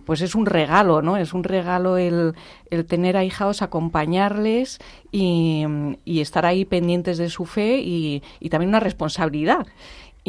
[0.06, 1.16] pues es un regalo, ¿no?
[1.16, 2.34] Es un regalo el,
[2.70, 4.78] el tener ahijados, acompañarles
[5.12, 5.64] y,
[6.04, 9.66] y estar ahí pendientes de su fe y, y también una responsabilidad.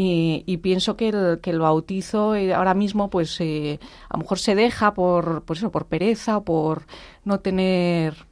[0.01, 4.55] Y, pienso que el, que bautizo eh, ahora mismo pues eh, a lo mejor se
[4.55, 6.85] deja por, por eso por pereza o por
[7.25, 8.28] no tener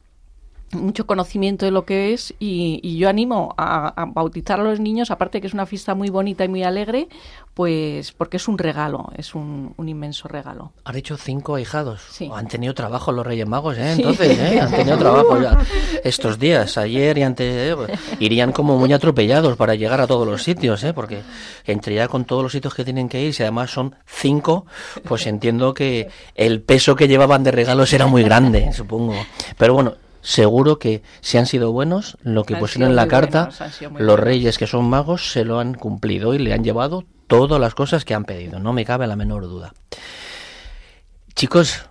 [0.71, 5.39] mucho conocimiento de lo que es y, yo animo a, bautizar a los niños, aparte
[5.39, 7.07] que es una fiesta muy bonita y muy alegre,
[7.53, 10.71] pues porque es un regalo, es un, inmenso regalo.
[10.83, 12.01] Has dicho cinco ahijados.
[12.11, 12.29] Sí.
[12.33, 13.93] Han tenido trabajo los Reyes Magos, ¿eh?
[13.93, 14.59] Entonces, ¿eh?
[14.59, 15.57] Han tenido trabajo ya
[16.03, 17.47] estos días, ayer y antes.
[17.47, 17.97] ¿eh?
[18.19, 20.93] Irían como muy atropellados para llegar a todos los sitios, ¿eh?
[20.93, 21.21] Porque
[21.65, 24.65] entre ya con todos los sitios que tienen que ir, si además son cinco,
[25.03, 29.15] pues entiendo que el peso que llevaban de regalos era muy grande, supongo.
[29.57, 29.93] Pero bueno,
[30.27, 33.49] seguro que si han sido buenos, lo que pusieron en la carta,
[33.97, 37.73] los reyes que son magos se lo han cumplido y le han llevado todas las
[37.73, 39.73] cosas que han pedido, no me cabe la menor duda.
[41.33, 41.85] Chicos,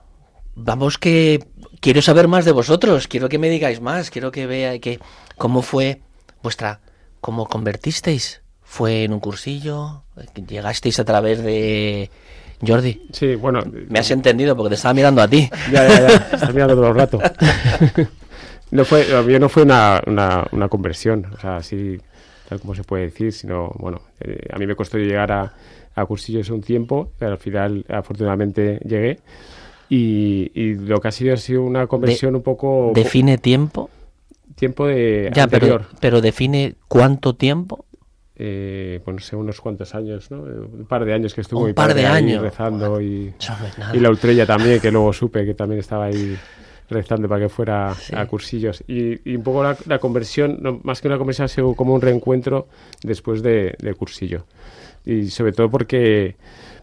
[0.54, 1.46] vamos que
[1.80, 5.00] quiero saber más de vosotros, quiero que me digáis más, quiero que vea que
[5.38, 6.02] cómo fue
[6.42, 6.80] vuestra
[7.22, 10.02] cómo convertisteis, fue en un cursillo,
[10.46, 12.10] llegasteis a través de
[12.60, 13.08] Jordi.
[13.12, 13.60] Sí, bueno.
[13.88, 15.48] Me has entendido porque te estaba mirando a ti.
[15.72, 16.14] Ya, ya, ya.
[16.32, 17.18] Estás mirando todo el rato.
[18.76, 19.06] No fue,
[19.40, 21.98] no fue una, una, conversión, o sea, así
[22.48, 25.52] tal como se puede decir, sino, bueno, eh, a mí me costó llegar a,
[25.94, 29.18] a cursillos un tiempo, pero al final, afortunadamente, llegué.
[29.88, 32.92] Y, y lo que ha sido ha sido una conversión un poco...
[32.94, 33.88] ¿Define tiempo?
[34.54, 37.86] Tiempo de ya, Pero, pero define cuánto tiempo.
[38.38, 40.42] Eh, pues no sé, unos cuantos años, ¿no?
[40.42, 43.32] Un par de años que estuvo un par de años rezando y,
[43.94, 46.36] y la ultrella también, que luego supe que también estaba ahí
[46.88, 48.82] rezando para que fuera a cursillos.
[48.86, 52.68] Y, un poco la, conversión, más que una conversión, ha sido como un reencuentro
[53.02, 54.44] después de, cursillo.
[55.04, 56.36] Y sobre todo porque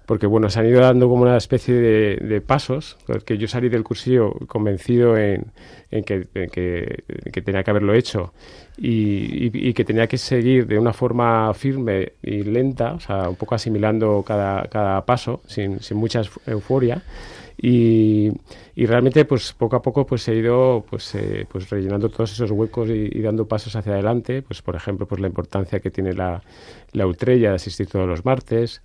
[0.06, 3.84] porque bueno, se han ido dando como una especie de, pasos, porque yo salí del
[3.84, 5.46] cursillo convencido en,
[5.90, 8.34] que, que, tenía que haberlo hecho
[8.78, 13.38] y, y, que tenía que seguir de una forma firme y lenta, o sea, un
[13.38, 17.02] poco asimilando cada, cada paso, sin, sin mucha euforia.
[17.58, 18.32] Y,
[18.76, 22.52] y, realmente pues poco a poco pues he ido pues, eh, pues rellenando todos esos
[22.52, 24.42] huecos y, dando pasos hacia adelante.
[24.42, 26.42] Pues por ejemplo pues la importancia que tiene la,
[26.92, 28.82] la Utrella de asistir todos los martes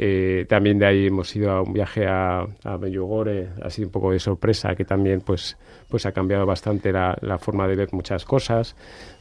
[0.00, 4.12] eh, también de ahí hemos ido a un viaje a, a Medjugorje, así un poco
[4.12, 5.58] de sorpresa, que también pues,
[5.88, 8.76] pues ha cambiado bastante la, la forma de ver muchas cosas.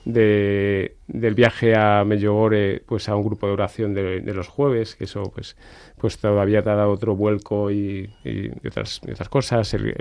[0.06, 4.96] De, del viaje a Medjugorje pues a un grupo de oración de, de, los jueves,
[4.96, 5.58] que eso pues,
[5.98, 9.74] pues todavía te ha dado otro vuelco y, y otras, otras cosas.
[9.74, 9.96] El,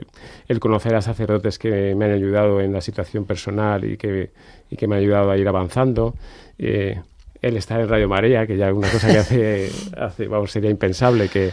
[0.47, 4.31] el, conocer a sacerdotes que me han ayudado en la situación personal y que,
[4.69, 6.15] y que me han ayudado a ir avanzando.
[6.59, 7.01] Eh,
[7.43, 10.71] el estar en Radio María, que ya es una cosa que hace, hace vamos, sería
[10.71, 11.53] impensable que,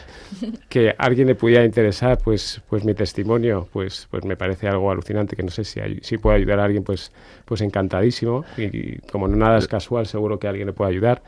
[0.70, 5.36] que alguien le pudiera interesar, pues, pues mi testimonio, pues, pues me parece algo alucinante,
[5.36, 7.12] que no sé si, si puede ayudar a alguien, pues,
[7.46, 11.22] pues encantadísimo, y, como no nada es casual, seguro que alguien le puede ayudar.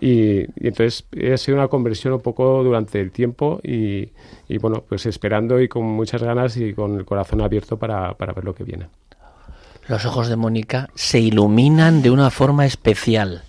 [0.00, 4.10] Y, y, entonces ha sido una conversión un poco durante el tiempo y,
[4.48, 8.32] y, bueno, pues esperando y con muchas ganas y con el corazón abierto para, para
[8.32, 8.86] ver lo que viene
[9.88, 13.42] los ojos de Mónica se iluminan de una forma especial.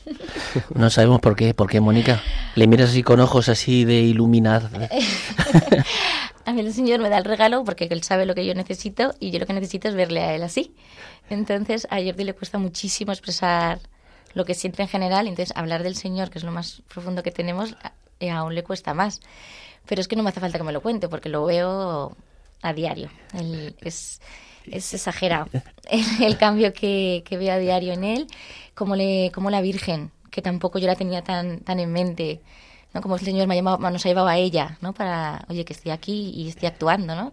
[0.74, 1.54] No sabemos por qué.
[1.54, 2.22] ¿Por qué, Mónica?
[2.56, 4.70] Le miras así con ojos así de iluminar.
[6.46, 9.14] a mí el Señor me da el regalo porque Él sabe lo que yo necesito
[9.20, 10.74] y yo lo que necesito es verle a Él así.
[11.30, 13.80] Entonces a Jordi le cuesta muchísimo expresar
[14.34, 15.28] lo que siente en general.
[15.28, 17.76] Entonces hablar del Señor, que es lo más profundo que tenemos,
[18.20, 19.22] eh, aún le cuesta más.
[19.86, 22.16] Pero es que no me hace falta que me lo cuente porque lo veo
[22.62, 23.10] a diario.
[23.34, 24.22] Él es
[24.72, 25.48] es exagerado
[26.20, 28.28] el, cambio que, que, veo a diario en él,
[28.76, 32.42] como, le, como la Virgen, que tampoco yo la tenía tan, tan en mente,
[32.94, 33.02] ¿no?
[33.02, 34.94] como el Señor me ha llamado, nos ha llevado a ella, ¿no?
[34.94, 37.32] para, oye, que estoy aquí y estoy actuando, ¿no?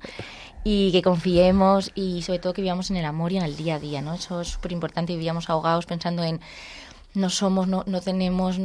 [0.63, 3.77] y que confiemos y sobre todo que vivamos en el amor y en el día
[3.77, 4.15] a día, ¿no?
[4.15, 6.41] Eso es súper importante, vivíamos ahogados pensando en
[7.15, 8.61] no somos, no, no tenemos,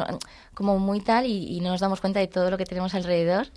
[0.53, 3.47] como muy tal y, y, no nos damos cuenta de todo lo que tenemos alrededor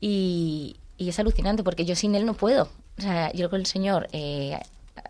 [0.00, 2.68] y, y es alucinante porque yo sin él no puedo.
[2.98, 4.58] O sea, yo con el Señor eh,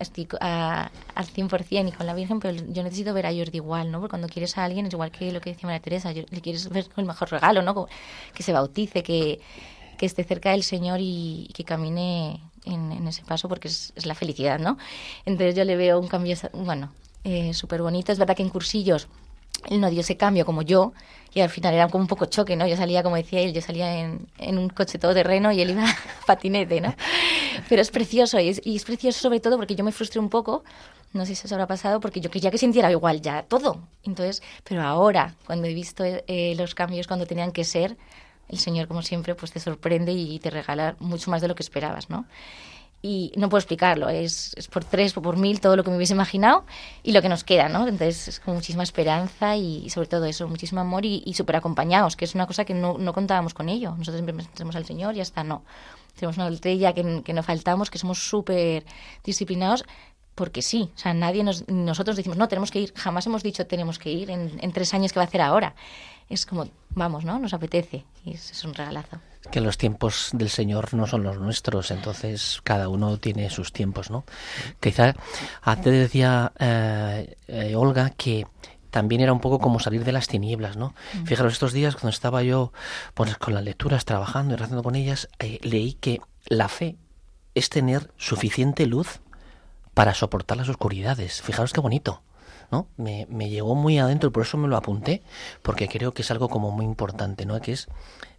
[0.00, 3.90] estoy a, al 100% y con la Virgen, pero yo necesito ver a Jordi igual,
[3.90, 4.00] ¿no?
[4.00, 6.68] Porque cuando quieres a alguien es igual que lo que decía María Teresa, le quieres
[6.68, 7.86] ver con el mejor regalo, ¿no?
[8.34, 9.40] Que se bautice, que,
[9.96, 14.14] que esté cerca del Señor y, que camine en, ese paso porque es, es, la
[14.14, 14.78] felicidad, ¿no?
[15.24, 16.92] Entonces yo le veo un cambio, bueno,
[17.24, 18.12] eh, súper bonito.
[18.12, 19.08] Es verdad que en cursillos
[19.70, 20.92] él no dio ese cambio como yo,
[21.34, 22.66] y al final era como un poco choque, ¿no?
[22.66, 25.70] Yo salía, como decía él, yo salía en, en un coche todo terreno y él
[25.70, 25.84] iba
[26.26, 26.94] patinete, ¿no?
[27.68, 30.64] Pero es precioso, y es, precioso sobre todo porque yo me frustré un poco,
[31.12, 33.80] no sé si eso habrá pasado, porque yo quería que sintiera igual ya todo.
[34.04, 37.96] Entonces, pero ahora, cuando he visto eh, los cambios cuando tenían que ser,
[38.48, 41.62] el Señor, como siempre, pues te sorprende y te regala mucho más de lo que
[41.62, 42.26] esperabas, ¿no?
[43.02, 45.96] Y no puedo explicarlo, es, es, por tres o por mil todo lo que me
[45.96, 46.64] hubiese imaginado
[47.02, 47.86] y lo que nos queda, ¿no?
[47.86, 52.16] Entonces es con muchísima esperanza y, sobre todo eso, muchísimo amor y, y súper acompañados,
[52.16, 53.90] que es una cosa que no, no contábamos con ello.
[53.96, 55.62] Nosotros siempre tenemos al Señor y hasta no.
[56.16, 58.84] Tenemos una estrella que, que no faltamos, que somos súper
[59.22, 59.84] disciplinados,
[60.34, 63.66] porque sí, o sea, nadie nos, nosotros decimos, no, tenemos que ir, jamás hemos dicho
[63.66, 65.74] tenemos que ir en, en tres años que va a hacer ahora.
[66.28, 67.38] Es como, vamos, ¿no?
[67.38, 69.18] Nos apetece y es, es un regalazo
[69.50, 74.10] que los tiempos del Señor no son los nuestros, entonces cada uno tiene sus tiempos,
[74.10, 74.24] ¿no?
[74.80, 75.14] Quizá
[75.62, 78.46] antes decía eh, eh, Olga que
[78.90, 80.94] también era un poco como salir de las tinieblas, ¿no?
[81.14, 81.24] Mm.
[81.24, 82.72] Fijaros, estos días cuando estaba yo
[83.14, 86.96] pues, con las lecturas, trabajando y rezando con ellas, eh, leí que la fe
[87.54, 89.20] es tener suficiente luz
[89.94, 91.42] para soportar las oscuridades.
[91.42, 92.22] Fijaros qué bonito.
[92.70, 92.88] ¿no?
[92.96, 95.22] Me, me llegó muy adentro, por eso me lo apunté,
[95.62, 97.60] porque creo que es algo como muy importante, ¿no?
[97.60, 97.88] Que es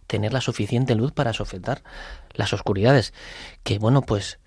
[0.08, 1.84] tener la suficiente luz para sofocar
[2.34, 3.14] las oscuridades.
[3.62, 4.40] Que bueno, pues,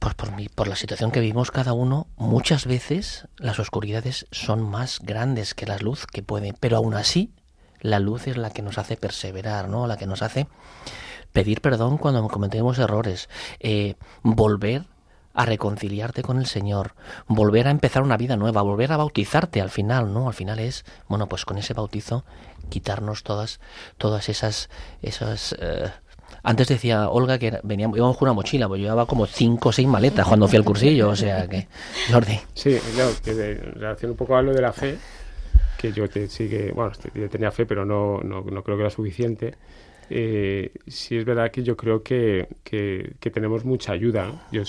[0.00, 4.68] pues por, mi, por la situación que vivimos cada uno, muchas veces las oscuridades son
[4.68, 7.32] más grandes que la luz que pueden, pero aún así
[7.80, 9.86] la luz es la que nos hace perseverar, ¿no?
[9.86, 10.48] La que nos hace
[11.32, 13.28] pedir perdón cuando cometemos errores,
[13.60, 14.86] eh, volver
[15.38, 16.94] a reconciliarte con el Señor,
[17.28, 20.26] volver a empezar una vida nueva, volver a bautizarte al final, ¿no?
[20.26, 22.24] Al final es, bueno, pues con ese bautizo
[22.70, 23.60] quitarnos todas,
[23.98, 24.68] todas esas,
[25.00, 25.92] esas eh,
[26.42, 29.72] antes decía Olga que veníamos, íbamos con una mochila, pues yo llevaba como cinco o
[29.72, 31.68] seis maletas cuando fui al cursillo, o sea que,
[32.10, 32.40] Jordi.
[32.54, 34.98] Sí, claro, que de, relación un poco a lo de la fe,
[35.78, 38.82] que yo te, sí que, bueno, yo tenía fe, pero no, no, no creo que
[38.82, 39.54] era suficiente.
[40.10, 44.48] Eh, sí es verdad que yo creo que, que, que tenemos mucha ayuda.
[44.50, 44.64] Yo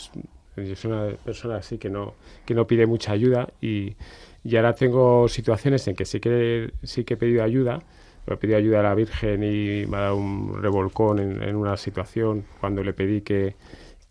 [0.67, 3.95] yo soy una persona así que no, que no pide mucha ayuda y,
[4.43, 7.82] y ahora tengo situaciones en que sí que, sí que he pedido ayuda.
[8.28, 11.78] he pedido ayuda a la Virgen y me ha dado un revolcón en, en una
[11.78, 13.56] situación cuando le pedí que,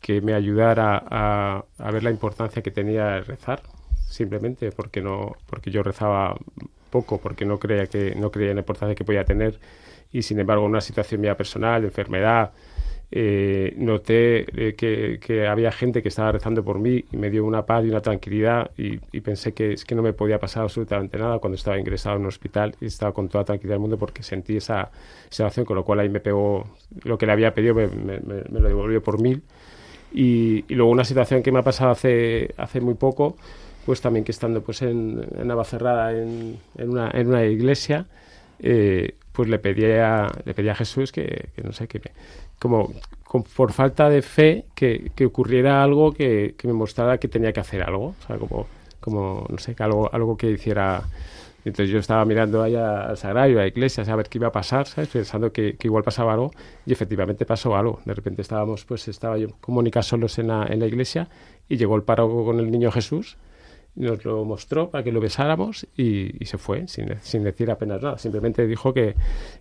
[0.00, 3.62] que me ayudara a, a, ver la importancia que tenía rezar,
[4.08, 6.36] simplemente porque no porque yo rezaba
[6.90, 9.58] poco, porque no creía que no creía en la importancia que podía tener
[10.12, 12.52] y sin embargo una situación mía personal, de enfermedad,
[13.10, 17.64] eh, noté eh, que, había gente que estaba rezando por mí y me dio una
[17.64, 21.38] paz y una tranquilidad y, pensé que es que no me podía pasar absolutamente nada
[21.38, 24.56] cuando estaba ingresado en un hospital y estaba con toda tranquilidad del mundo porque sentí
[24.56, 24.90] esa
[25.30, 26.64] situación, con lo cual ahí me pegó
[27.04, 27.88] lo que le había pedido, me,
[28.20, 29.42] lo devolvió por mil.
[30.12, 33.36] Y, luego una situación que me ha pasado hace, hace muy poco,
[33.86, 38.06] pues también que estando pues en, en Navacerrada en, en, una, en una iglesia,
[38.60, 42.10] eh, pues le pedí a, le pedí a Jesús que, no sé, me,
[42.58, 42.92] como,
[43.24, 47.52] como, por falta de fe que, que ocurriera algo que, que, me mostrara que tenía
[47.52, 48.66] que hacer algo, o sea, como,
[49.00, 51.04] como no sé, algo, algo que hiciera
[51.64, 54.52] entonces yo estaba mirando allá al sagrario, a la iglesia, a ver qué iba a
[54.52, 55.10] pasar, ¿sabes?
[55.10, 56.50] Pensando que, que, igual pasaba algo
[56.86, 58.00] y efectivamente pasó algo.
[58.04, 61.28] De repente estábamos, pues estaba yo con Mónica solos en la, en la iglesia
[61.68, 63.36] y llegó el párroco con el niño Jesús
[63.96, 68.18] nos lo mostró para que lo besáramos y, se fue sin, sin, decir apenas nada.
[68.18, 69.14] Simplemente dijo que,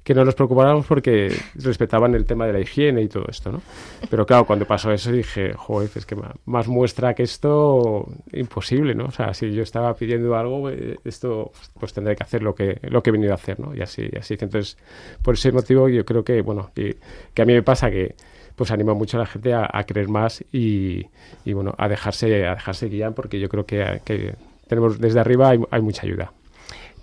[0.04, 3.62] que, no nos preocupáramos porque respetaban el tema de la higiene y todo esto, ¿no?
[4.10, 9.06] Pero claro, cuando pasó eso dije, joder, es que más muestra que esto, imposible, ¿no?
[9.06, 12.80] O sea, si yo estaba pidiendo algo, eh, esto pues tendré que hacer lo que,
[12.84, 13.76] lo que he venido a hacer, ¿no?
[13.76, 14.36] Y así, y así.
[14.40, 14.78] Entonces,
[15.24, 16.98] por ese motivo yo creo que, bueno, que,
[17.34, 18.16] que a mí me pasa que
[18.58, 21.04] pues anima mucho a la gente a, creer más y,
[21.46, 24.36] bueno, a dejarse, a dejarse guiar porque yo creo que,
[24.68, 26.34] tenemos desde arriba hay, mucha ayuda.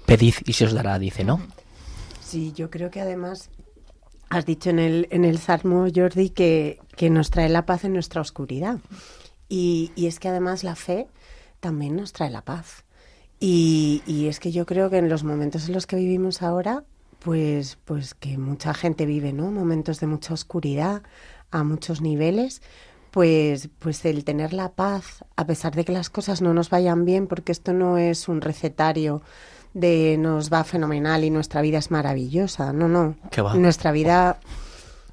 [0.04, 1.40] Pedid y se os dará, dice, ¿no?
[2.20, 3.50] Sí, yo creo que además
[4.30, 7.92] has dicho en el, en el Salmo, Jordi, que, que nos trae la paz en
[7.92, 8.80] nuestra oscuridad.
[9.48, 11.06] Y, y, es que además la fe
[11.60, 12.84] también nos trae la paz.
[13.38, 16.82] Y, y, es que yo creo que en los momentos en los que vivimos ahora,
[17.20, 19.50] pues, pues que mucha gente vive, ¿no?
[19.52, 21.02] Momentos de mucha oscuridad,
[21.54, 22.62] a muchos niveles,
[23.10, 27.04] pues, pues el tener la paz, a pesar de que las cosas no nos vayan
[27.04, 29.22] bien, porque esto no es un recetario
[29.72, 32.72] de nos va fenomenal y nuestra vida es maravillosa.
[32.72, 33.14] No, no.
[33.54, 34.38] Nuestra vida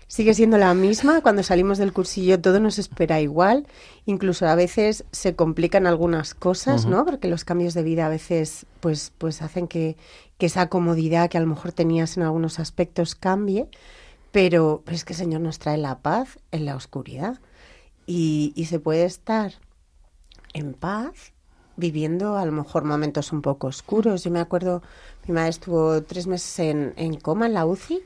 [0.07, 1.21] sigue siendo la misma.
[1.21, 3.67] Cuando salimos del cursillo todo nos espera igual.
[4.05, 7.05] Incluso a veces se complican algunas cosas, ¿no?
[7.05, 9.95] Porque los cambios de vida a veces pues, pues hacen que,
[10.37, 13.67] que esa comodidad que a lo mejor tenías en algunos aspectos cambie.
[14.31, 17.39] Pero, es que el Señor nos trae la paz en la oscuridad.
[18.07, 19.53] Y, se puede estar
[20.53, 21.33] en paz
[21.77, 24.23] viviendo a lo mejor momentos un poco oscuros.
[24.23, 24.81] Yo me acuerdo,
[25.27, 28.01] mi madre estuvo tres meses en, coma en la UCI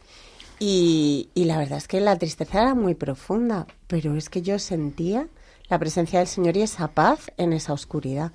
[0.60, 5.28] y, la verdad es que la tristeza era muy profunda, pero es que yo sentía
[5.70, 8.32] la presencia del Señor y esa paz en esa oscuridad.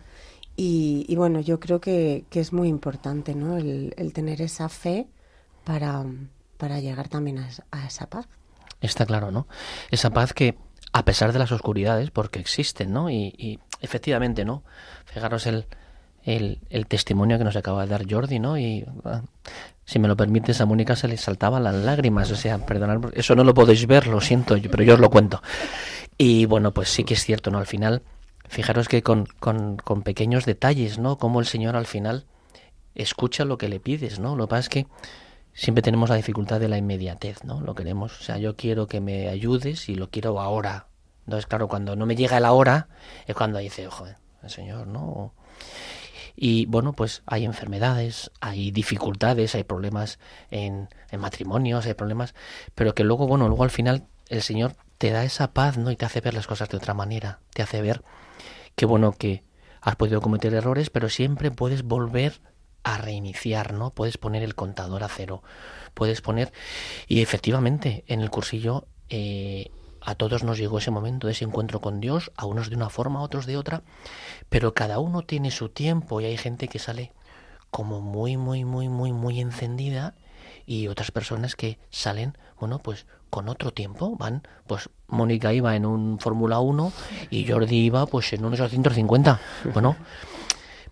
[0.57, 3.57] Y, bueno, yo creo que, es muy importante ¿no?
[3.57, 5.09] el tener esa fe
[5.65, 6.05] para,
[6.61, 8.29] para llegar también a, esa paz.
[8.81, 9.49] Está claro, ¿no?
[9.91, 10.57] Esa paz que,
[10.93, 13.11] a pesar de las oscuridades, porque existen, ¿no?
[13.11, 14.63] Y, efectivamente, ¿no?
[15.07, 15.67] Fijaros el,
[16.23, 18.59] el, testimonio que nos acaba de dar Jordi, ¿no?
[18.59, 19.23] Y ah,
[19.87, 23.35] si me lo permites, a Mónica se le saltaban las lágrimas, o sea, perdonad, eso
[23.35, 25.43] no lo podéis ver, lo siento, pero yo os lo cuento.
[26.19, 27.59] Y bueno, pues sí que es cierto, ¿no?
[27.59, 28.03] Al final,
[28.49, 31.17] fijaros que con, con, con pequeños detalles, ¿no?
[31.17, 32.27] Como el Señor al final
[32.95, 34.37] escucha lo que le pides, ¿no?
[34.37, 34.87] Lo que pasa es que
[35.61, 37.61] siempre tenemos la dificultad de la inmediatez, ¿no?
[37.61, 40.87] Lo queremos, o sea, yo quiero que me ayudes y lo quiero ahora.
[41.27, 42.89] Entonces, claro, cuando no me llega el ahora,
[43.27, 44.07] es cuando dice, ojo,
[44.43, 45.35] el Señor, ¿no?
[46.35, 50.19] Y bueno, pues hay enfermedades, hay dificultades, hay problemas
[50.51, 52.35] en, en matrimonios, hay problemas,
[52.75, 55.91] pero que luego, bueno, luego al final el Señor te da esa paz, ¿no?
[55.91, 58.03] Y te hace ver las cosas de otra manera, te hace ver
[58.77, 59.45] que, bueno, que
[59.83, 62.41] has podido cometer errores, pero siempre puedes volver
[62.83, 63.91] a reiniciar, ¿no?
[63.91, 65.43] Puedes poner el contador a cero,
[65.95, 66.53] puedes poner...
[67.09, 71.81] Y efectivamente, en el cursillo eh, a todos nos llegó ese momento de ese encuentro
[71.81, 73.83] con Dios, a unos de una forma, a otros de otra,
[74.49, 77.13] pero cada uno tiene su tiempo y hay gente que sale
[77.71, 80.15] como muy, muy, muy, muy, muy encendida
[80.67, 85.87] y otras personas que salen, bueno, pues con otro tiempo, van, pues Mónica iba en
[85.87, 86.93] un Fórmula 1
[87.31, 89.41] y Jordi iba pues en un 850,
[89.73, 89.97] bueno,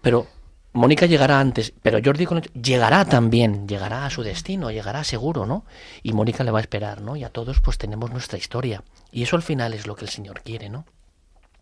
[0.01, 0.27] pero
[0.73, 5.65] Mónica llegará antes, pero Jordi llegará también, llegará a su destino, llegará seguro, ¿no?
[6.03, 7.17] Y Mónica le va a esperar, ¿no?
[7.17, 8.85] Y a todos pues tenemos nuestra historia.
[9.11, 10.85] Y eso al final es lo que el Señor quiere, ¿no?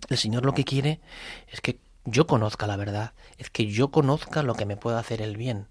[0.09, 1.01] El Señor lo que quiere
[1.49, 5.23] es que yo conozca la verdad, es que yo conozca lo que me puede hacer
[5.23, 5.69] el bien.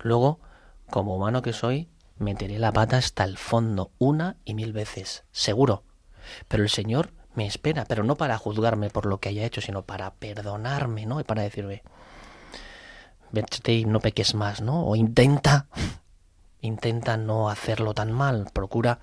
[0.00, 0.40] Luego,
[0.90, 5.82] como humano que soy, meteré la pata hasta el fondo, una y mil veces, seguro.
[6.48, 9.82] Pero el Señor me espera, pero no para juzgarme por lo que haya hecho, sino
[9.82, 11.20] para perdonarme, ¿no?
[11.20, 11.82] Y para decirme,
[13.34, 14.86] vete y no peques más, ¿no?
[14.86, 15.66] O intenta,
[16.60, 19.00] intenta no hacerlo tan mal, procura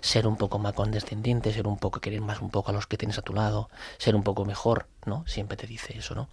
[0.00, 2.96] ser un poco más condescendiente, ser un poco, querer más un poco a los que
[2.96, 5.24] tienes a tu lado, ser un poco mejor, ¿no?
[5.26, 6.28] Siempre te dice eso, ¿no?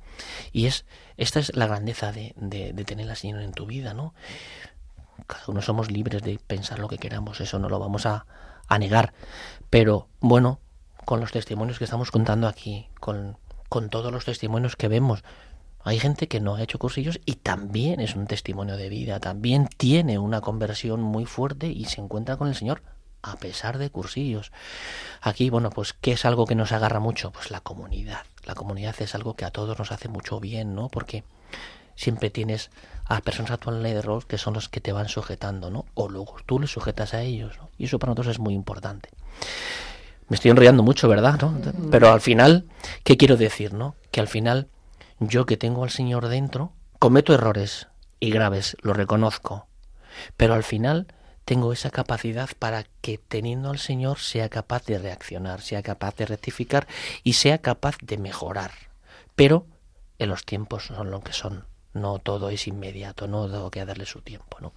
[0.53, 0.85] Y es,
[1.17, 4.13] esta es la grandeza de, de, de tener al Señor en tu vida, ¿no?
[5.27, 8.25] Cada uno somos libres de pensar lo que queramos, eso no lo vamos a,
[8.67, 9.13] a negar.
[9.69, 10.59] Pero bueno,
[11.05, 13.37] con los testimonios que estamos contando aquí, con,
[13.69, 15.23] con todos los testimonios que vemos,
[15.87, 19.67] hay gente que no ha hecho cursillos y también es un testimonio de vida, también
[19.77, 22.81] tiene una conversión muy fuerte y se encuentra con el Señor
[23.21, 24.51] a pesar de cursillos.
[25.21, 27.31] Aquí, bueno, pues ¿qué es algo que nos agarra mucho?
[27.31, 28.23] Pues la comunidad.
[28.45, 30.87] La comunidad es algo que a todos nos hace mucho bien, ¿no?
[30.89, 31.23] Porque
[31.95, 32.69] siempre tienes
[33.05, 35.85] a personas a tu alrededor que son los que te van sujetando, ¿no?
[35.93, 37.69] O luego tú les sujetas a ellos, ¿no?
[37.77, 39.09] Y eso para nosotros es muy importante.
[40.29, 41.39] Me estoy enrollando mucho, ¿verdad?
[41.41, 41.57] ¿no?
[41.89, 42.65] Pero al final,
[43.03, 43.95] ¿qué quiero decir, no?
[44.11, 44.67] Que al final
[45.19, 47.87] yo que tengo al Señor dentro, cometo errores.
[48.19, 49.67] y graves, lo reconozco.
[50.37, 51.07] Pero al final
[51.45, 56.25] tengo esa capacidad para que teniendo al Señor sea capaz de reaccionar, sea capaz de
[56.25, 56.87] rectificar
[57.23, 58.71] y sea capaz de mejorar.
[59.35, 59.65] Pero
[60.19, 61.65] en los tiempos son lo que son.
[61.93, 64.73] No todo es inmediato, no tengo que darle su tiempo, ¿no?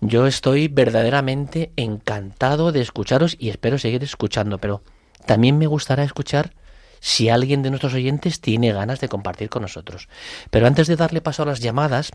[0.00, 4.82] Yo estoy verdaderamente encantado de escucharos y espero seguir escuchando, pero
[5.26, 6.52] también me gustará escuchar
[7.00, 10.08] si alguien de nuestros oyentes tiene ganas de compartir con nosotros.
[10.50, 12.10] Pero antes de darle paso a las llamadas,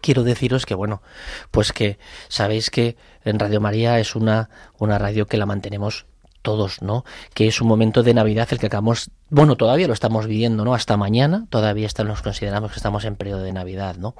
[0.00, 1.02] quiero deciros que bueno,
[1.50, 6.06] pues que sabéis que en Radio María es una una radio que la mantenemos
[6.42, 7.04] todos, ¿no?
[7.34, 10.74] Que es un momento de Navidad el que acabamos, bueno, todavía lo estamos viviendo, ¿no?
[10.74, 14.14] Hasta mañana todavía nos consideramos que estamos en periodo de Navidad, ¿no?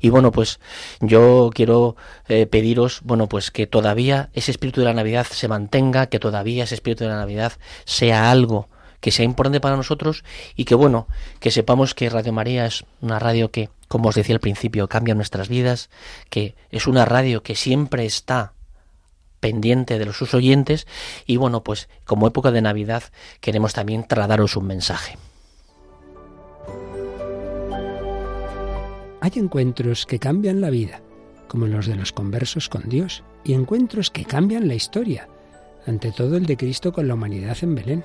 [0.00, 0.60] Y bueno, pues
[1.00, 1.96] yo quiero
[2.28, 6.64] eh, pediros, bueno, pues que todavía ese espíritu de la Navidad se mantenga, que todavía
[6.64, 7.54] ese espíritu de la Navidad
[7.84, 8.68] sea algo
[9.02, 10.24] que sea importante para nosotros
[10.56, 11.08] y que bueno,
[11.40, 15.16] que sepamos que Radio María es una radio que, como os decía al principio, cambia
[15.16, 15.90] nuestras vidas,
[16.30, 18.54] que es una radio que siempre está
[19.40, 20.86] pendiente de los sus oyentes
[21.26, 23.02] y bueno, pues como época de Navidad
[23.40, 25.18] queremos también trasladaros un mensaje.
[29.20, 31.00] Hay encuentros que cambian la vida,
[31.48, 35.28] como los de los conversos con Dios, y encuentros que cambian la historia,
[35.88, 38.04] ante todo el de Cristo con la humanidad en Belén.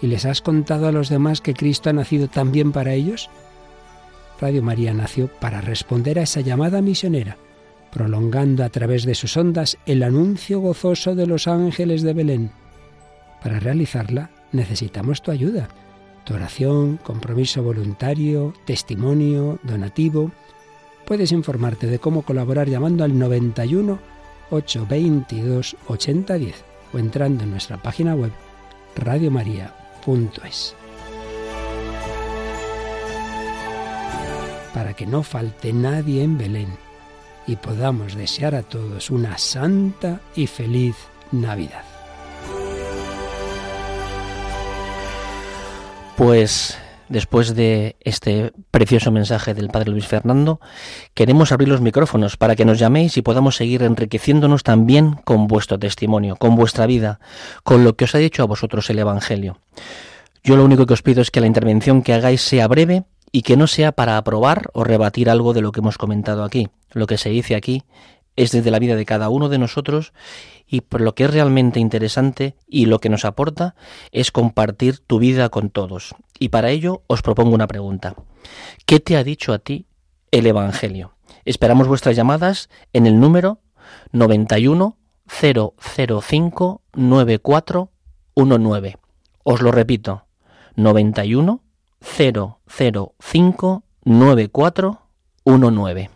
[0.00, 3.30] ¿Y les has contado a los demás que Cristo ha nacido también para ellos?
[4.40, 7.38] Radio María nació para responder a esa llamada misionera
[7.96, 12.50] prolongando a través de sus ondas el anuncio gozoso de los ángeles de Belén.
[13.42, 15.68] Para realizarla necesitamos tu ayuda,
[16.24, 20.30] tu oración, compromiso voluntario, testimonio, donativo.
[21.06, 23.98] Puedes informarte de cómo colaborar llamando al 91
[24.50, 28.32] 822 8010 o entrando en nuestra página web
[30.06, 30.74] radiomaria.es.
[34.74, 36.76] Para que no falte nadie en Belén
[37.46, 40.96] y podamos desear a todos una santa y feliz
[41.32, 41.84] Navidad.
[46.16, 46.78] Pues
[47.08, 50.60] después de este precioso mensaje del Padre Luis Fernando,
[51.14, 55.78] queremos abrir los micrófonos para que nos llaméis y podamos seguir enriqueciéndonos también con vuestro
[55.78, 57.20] testimonio, con vuestra vida,
[57.62, 59.58] con lo que os ha dicho a vosotros el Evangelio.
[60.42, 63.42] Yo lo único que os pido es que la intervención que hagáis sea breve y
[63.42, 66.68] que no sea para aprobar o rebatir algo de lo que hemos comentado aquí.
[66.92, 67.82] Lo que se dice aquí
[68.36, 70.12] es desde la vida de cada uno de nosotros
[70.66, 73.74] y por lo que es realmente interesante y lo que nos aporta
[74.12, 76.14] es compartir tu vida con todos.
[76.38, 78.14] Y para ello os propongo una pregunta.
[78.84, 79.86] ¿Qué te ha dicho a ti
[80.30, 81.16] el Evangelio?
[81.44, 83.60] Esperamos vuestras llamadas en el número
[84.12, 88.98] 91 005 9419.
[89.44, 90.26] Os lo repito,
[90.76, 91.62] 91
[92.00, 96.15] 005 9419.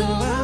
[0.00, 0.39] the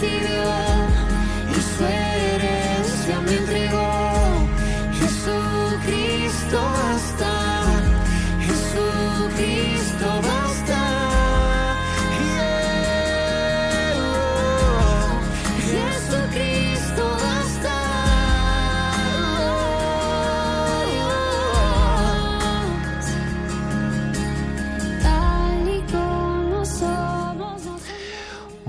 [0.00, 0.69] castigo recibió y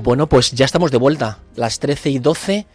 [0.02, 2.66] Bueno, pues ya estamos de vuelta, las 13 y 12,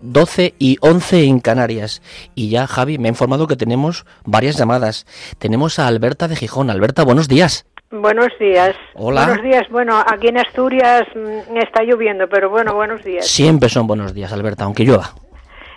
[0.00, 2.02] 12 y 11 en Canarias.
[2.34, 5.06] Y ya, Javi, me ha informado que tenemos varias llamadas.
[5.38, 6.70] Tenemos a Alberta de Gijón.
[6.70, 7.66] Alberta, buenos días.
[7.90, 8.74] Buenos días.
[8.94, 9.26] Hola.
[9.26, 9.62] Buenos días.
[9.70, 13.26] Bueno, aquí en Asturias mm, está lloviendo, pero bueno, buenos días.
[13.26, 15.14] Siempre son buenos días, Alberta, aunque llueva.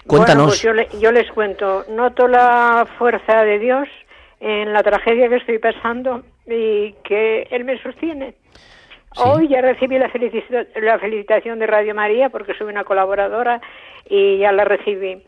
[0.07, 0.45] Cuéntanos.
[0.45, 1.85] Bueno, pues yo, le- yo les cuento.
[1.89, 3.87] Noto la fuerza de Dios
[4.39, 8.35] en la tragedia que estoy pasando y que Él me sostiene.
[9.19, 10.11] Hoy ya recibí la,
[10.81, 13.61] la felicitación de Radio María porque soy una colaboradora
[14.09, 15.23] y ya la recibí.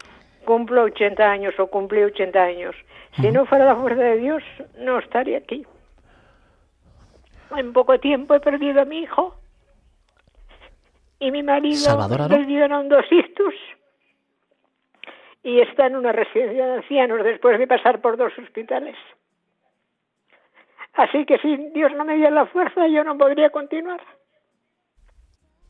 [0.45, 2.75] Cumplo 80 años o cumplí 80 años.
[3.19, 4.43] Si no fuera la fuerza de Dios,
[4.77, 5.65] no estaría aquí.
[7.55, 9.35] En poco tiempo he perdido a mi hijo
[11.19, 12.37] y mi marido Salvador Aro.
[12.37, 13.55] le dieron dos ictus
[15.43, 18.95] y está en una residencia de ancianos después de pasar por dos hospitales.
[20.93, 24.01] Así que si Dios no me diera la fuerza, yo no podría continuar.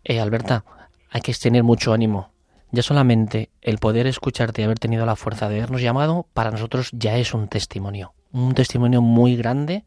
[0.03, 0.63] Eh, Alberta,
[1.11, 2.31] hay que tener mucho ánimo.
[2.71, 6.89] Ya solamente el poder escucharte y haber tenido la fuerza de habernos llamado, para nosotros
[6.93, 8.13] ya es un testimonio.
[8.31, 9.85] Un testimonio muy grande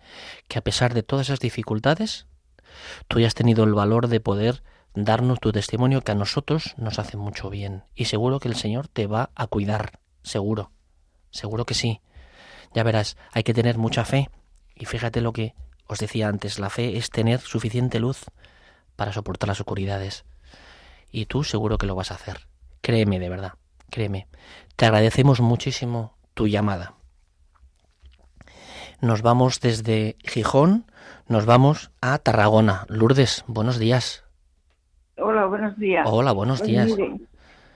[0.48, 2.26] que a pesar de todas esas dificultades,
[3.06, 4.62] tú ya has tenido el valor de poder
[4.94, 7.84] darnos tu testimonio que a nosotros nos hace mucho bien.
[7.94, 10.00] Y seguro que el Señor te va a cuidar.
[10.22, 10.72] Seguro.
[11.30, 12.00] Seguro que sí.
[12.74, 14.28] Ya verás, hay que tener mucha fe.
[14.82, 15.54] Y fíjate lo que
[15.86, 18.24] os decía antes, la fe es tener suficiente luz
[18.96, 20.24] para soportar las oscuridades.
[21.12, 22.48] Y tú seguro que lo vas a hacer.
[22.80, 23.52] Créeme, de verdad,
[23.90, 24.26] créeme.
[24.74, 26.94] Te agradecemos muchísimo tu llamada.
[29.00, 30.84] Nos vamos desde Gijón,
[31.28, 32.84] nos vamos a Tarragona.
[32.88, 34.24] Lourdes, buenos días.
[35.16, 36.08] Hola, buenos días.
[36.10, 36.86] Hola, buenos Pues días.
[36.86, 37.20] mire,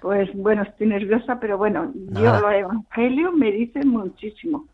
[0.01, 2.41] pues bueno, estoy nerviosa, pero bueno, Nada.
[2.41, 4.67] yo el Evangelio me dice muchísimo.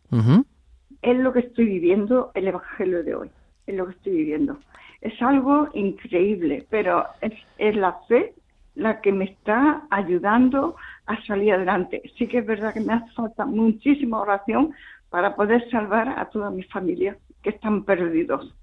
[1.02, 3.30] Es lo que estoy viviendo, el Evangelio de hoy,
[3.66, 4.58] es lo que estoy viviendo.
[5.00, 8.34] Es algo increíble, pero es, la fe
[8.76, 10.76] la que me está ayudando
[11.06, 12.02] a salir adelante.
[12.16, 14.72] Sí que es verdad que me hace falta muchísima oración
[15.10, 18.54] para poder salvar a toda mi familia que están perdidos.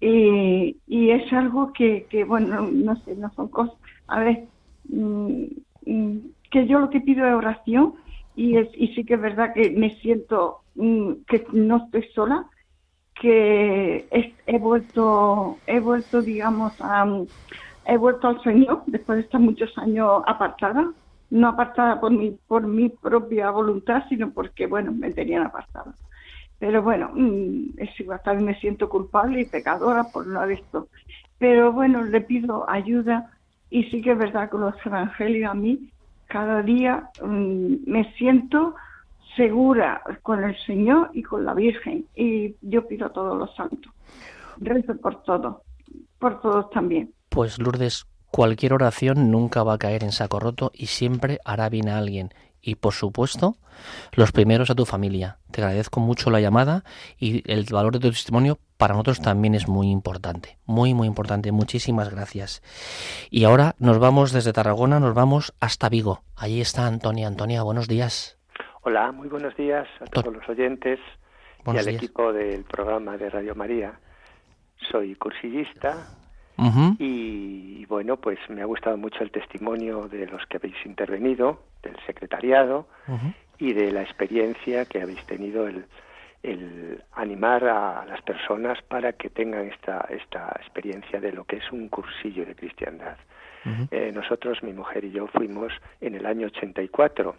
[0.00, 3.76] Y, y es algo que, que, bueno, no sé, no son cosas.
[4.08, 4.44] A ver,
[4.88, 5.44] mm,
[5.84, 6.18] mm,
[6.50, 7.94] que yo lo que pido es oración
[8.34, 10.62] y, es, y sí que es verdad que me siento
[11.26, 12.48] que no estoy sola,
[13.20, 17.06] que es- he vuelto, he vuelto, digamos, a,
[17.84, 20.92] he vuelto al Señor después de estar muchos años apartada,
[21.30, 25.94] no apartada por mi, por mi propia voluntad, sino porque, bueno, me tenían apartada.
[26.58, 30.88] Pero bueno, mm, es igual, también me siento culpable y pecadora por no haber visto.
[31.38, 33.30] Pero bueno, le pido ayuda
[33.70, 35.92] y sí que es verdad que los evangelios a mí
[36.26, 38.74] cada día mm, me siento
[39.36, 42.06] segura con el Señor y con la Virgen.
[42.14, 43.92] Y yo pido a todos los santos.
[44.58, 45.56] Rezo por todos,
[46.18, 47.12] por todos también.
[47.28, 51.88] Pues Lourdes, cualquier oración nunca va a caer en saco roto y siempre hará bien
[51.88, 52.30] a alguien.
[52.62, 53.56] Y por supuesto,
[54.12, 55.38] los primeros a tu familia.
[55.52, 56.82] Te agradezco mucho la llamada
[57.18, 60.58] y el valor de tu testimonio para nosotros también es muy importante.
[60.66, 61.52] Muy, muy importante.
[61.52, 62.62] Muchísimas gracias.
[63.30, 66.22] Y ahora nos vamos desde Tarragona, nos vamos hasta Vigo.
[66.34, 67.28] Allí está Antonia.
[67.28, 68.35] Antonia, buenos días.
[68.88, 71.00] Hola, muy buenos días a todos los oyentes
[71.64, 72.04] Buenos y al días.
[72.04, 73.98] equipo del programa de Radio María.
[74.92, 76.06] Soy cursillista
[77.00, 81.96] y bueno, pues me ha gustado mucho el testimonio de los que habéis intervenido, del
[82.06, 82.86] secretariado
[83.58, 85.84] y de la experiencia que habéis tenido el,
[86.44, 91.72] el animar a las personas para que tengan esta, esta experiencia de lo que es
[91.72, 93.16] un cursillo de cristiandad.
[93.90, 97.34] Eh, nosotros, mi mujer y yo, fuimos en el año 84.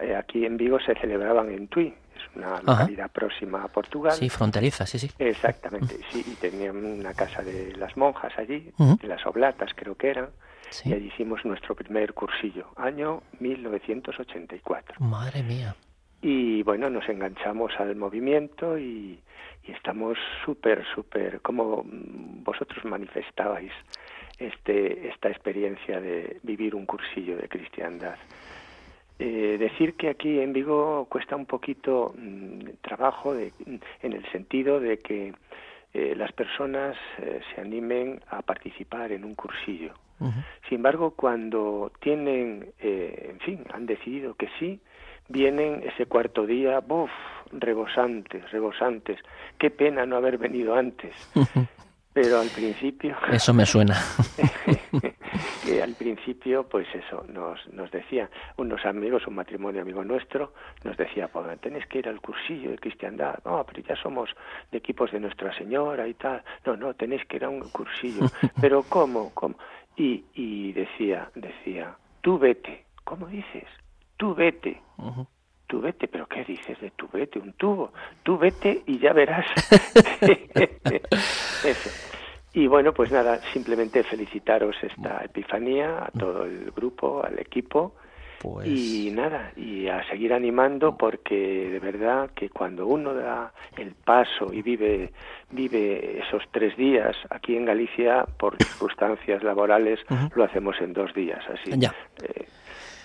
[0.00, 4.12] Eh, aquí en Vigo se celebraban en Tui, es una localidad próxima a Portugal.
[4.12, 5.10] Sí, fronteriza, sí, sí.
[5.18, 10.10] Exactamente, sí, y tenían una casa de las monjas allí, de las oblatas creo que
[10.10, 10.28] eran,
[10.84, 14.96] y allí hicimos nuestro primer cursillo, año 1984.
[15.00, 15.74] Madre mía.
[16.22, 19.20] Y bueno, nos enganchamos al movimiento y,
[19.66, 23.72] estamos súper, súper, como vosotros manifestabais
[24.38, 28.16] este, esta experiencia de vivir un cursillo de cristiandad.
[29.18, 33.52] Eh, decir que aquí en Vigo cuesta un poquito mm, trabajo de,
[34.02, 35.32] en el sentido de que
[35.94, 39.94] eh, las personas eh, se animen a participar en un cursillo.
[40.66, 44.80] Sin embargo, cuando tienen, en fin, han decidido que sí,
[45.28, 47.10] vienen ese cuarto día, ¡buf!
[47.52, 49.18] rebosantes, rebosantes.
[49.58, 51.14] Qué pena no haber venido antes.
[52.14, 53.14] Pero al principio...
[53.30, 53.94] Eso me suena.
[55.64, 60.52] que al principio, pues eso, nos, nos decía, unos amigos, un matrimonio amigo nuestro,
[60.84, 63.38] nos decía, pues tenéis que ir al cursillo de cristiandad.
[63.44, 64.30] No, pero ya somos
[64.70, 66.42] de equipos de Nuestra Señora y tal.
[66.64, 68.26] No, no, tenéis que ir a un cursillo.
[68.60, 69.32] Pero ¿cómo?
[69.34, 69.56] ¿Cómo?
[69.96, 72.84] Y, y decía, decía, tú vete.
[73.04, 73.64] ¿Cómo dices?
[74.16, 74.80] Tú vete.
[75.66, 77.38] Tú vete, pero ¿qué dices de tú vete?
[77.38, 77.92] Un tubo.
[78.22, 79.46] Tú vete y ya verás.
[82.56, 87.92] Y bueno, pues nada, simplemente felicitaros esta epifanía, a todo el grupo, al equipo.
[88.40, 93.92] Pues y nada, y a seguir animando porque de verdad que cuando uno da el
[93.92, 95.12] paso y vive,
[95.50, 100.00] vive esos tres días aquí en Galicia, por circunstancias laborales,
[100.34, 101.72] lo hacemos en dos días, así.
[101.74, 102.46] Eh,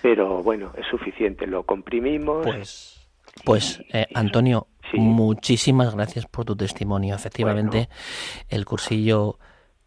[0.00, 2.46] pero bueno, es suficiente, lo comprimimos.
[2.46, 3.01] Pues,
[3.44, 7.14] pues eh, Antonio, muchísimas gracias por tu testimonio.
[7.14, 7.88] Efectivamente,
[8.48, 9.38] el cursillo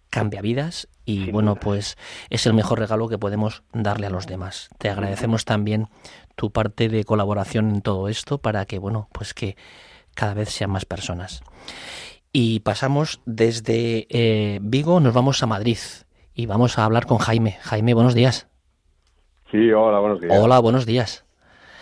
[0.10, 1.98] cambia vidas y bueno, pues
[2.30, 4.70] es el mejor regalo que podemos darle a los demás.
[4.78, 5.88] Te agradecemos también
[6.36, 9.58] tu parte de colaboración en todo esto para que bueno, pues que
[10.14, 11.44] cada vez sean más personas.
[12.32, 15.78] Y pasamos desde eh, Vigo, nos vamos a Madrid
[16.34, 17.58] y vamos a hablar con Jaime.
[17.62, 18.48] Jaime, buenos días.
[19.52, 20.38] Sí, hola, buenos días.
[20.38, 21.25] Hola, buenos días.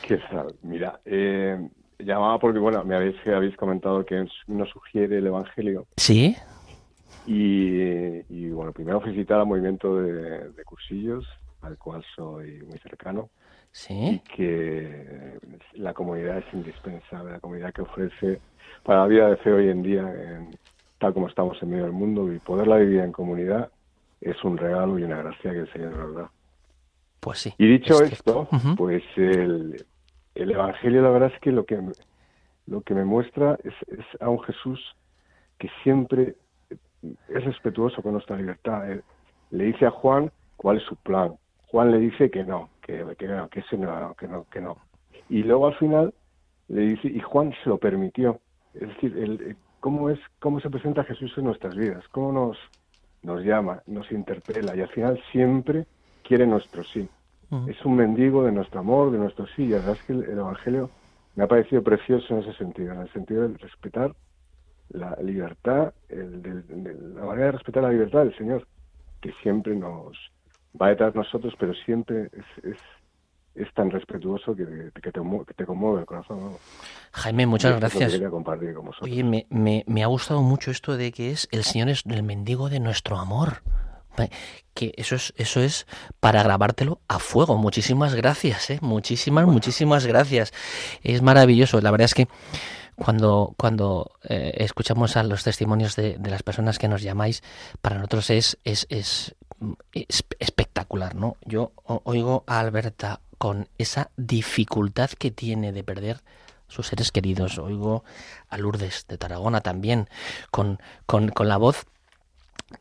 [0.06, 0.54] ¿Qué tal?
[0.64, 1.58] Mira, eh,
[1.98, 5.88] llamaba porque, bueno, me habéis, habéis comentado que nos sugiere el Evangelio.
[5.96, 6.36] Sí.
[7.26, 11.26] Y, bueno, primero felicitar al movimiento de, Cursillos,
[11.62, 13.30] al cual soy muy cercano.
[13.72, 13.94] Sí.
[13.94, 15.40] Y que
[15.76, 18.42] la comunidad es indispensable, la comunidad que ofrece
[18.84, 20.14] para la vida de fe hoy en día,
[21.00, 23.72] tal como estamos en medio del mundo, y poderla vivir en comunidad
[24.20, 26.32] es un regalo y una gracia que el Señor nos da.
[27.22, 27.54] Pues sí.
[27.58, 29.86] Y dicho esto, pues el,
[30.36, 31.80] el, Evangelio la verdad es que lo que,
[32.68, 33.74] lo que me muestra es,
[34.20, 34.96] a un Jesús
[35.58, 36.36] que siempre
[37.30, 38.84] es respetuoso con nuestra libertad.
[39.52, 41.36] le dice a Juan cuál es su plan.
[41.68, 44.78] Juan le dice que no, que, que no, no, que no, que no.
[45.30, 46.14] Y luego al final
[46.68, 48.40] le dice, y Juan se lo permitió.
[48.74, 52.58] Es decir, el, cómo es, cómo se presenta Jesús en nuestras vidas, cómo nos,
[53.22, 55.86] nos llama, nos interpela, y al final siempre
[56.24, 57.08] quiere nuestro sí.
[57.68, 59.64] Es un mendigo de nuestro amor, de nuestro sí.
[59.64, 60.90] Y la verdad es que el, Evangelio
[61.36, 64.16] me ha parecido precioso en ese sentido, en el sentido de respetar
[64.90, 66.42] la libertad, el,
[67.16, 68.68] la manera de respetar la libertad del Señor,
[69.22, 70.18] que siempre nos
[70.80, 72.78] va detrás de nosotros, pero siempre es,
[73.56, 76.40] es, tan respetuoso que, que, te, que, te, conmueve el corazón.
[77.12, 78.20] Jaime, muchas gracias.
[78.30, 82.04] compartir Oye, me, me, me ha gustado mucho esto de que es el Señor es
[82.06, 83.62] el mendigo de nuestro amor
[84.74, 85.86] que eso es, eso es
[86.20, 87.58] para grabártelo a fuego.
[87.58, 88.80] Muchísimas gracias, ¿eh?
[88.82, 90.54] muchísimas, muchísimas gracias.
[91.04, 91.80] Es maravilloso.
[91.82, 92.28] La verdad es que
[92.96, 97.44] cuando, cuando eh, escuchamos a los testimonios de, de, las personas que nos llamáis,
[97.82, 99.36] para nosotros es, es, es,
[100.40, 101.38] espectacular, ¿no?
[101.46, 106.22] Yo oigo a Alberta con esa dificultad que tiene de perder
[106.68, 107.58] sus seres queridos.
[107.58, 108.04] Oigo
[108.50, 110.10] a Lourdes de Tarragona también,
[110.52, 111.86] con, con, con la voz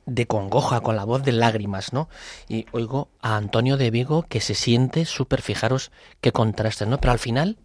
[0.06, 2.08] de congoja, con la voz de lágrimas, ¿no?
[2.48, 5.90] Y oigo a Antonio de Vigo que se siente súper, fijaros
[6.20, 6.98] qué contraste, ¿no?
[6.98, 7.58] Pero al final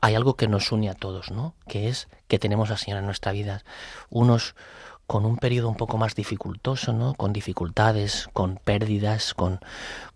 [0.00, 1.54] hay algo que nos une a todos, ¿no?
[1.66, 3.64] Que es que tenemos al Señor en nuestra vida.
[4.10, 4.54] Unos
[5.06, 7.14] con un periodo un poco más dificultoso, ¿no?
[7.14, 9.60] Con dificultades, con pérdidas, con,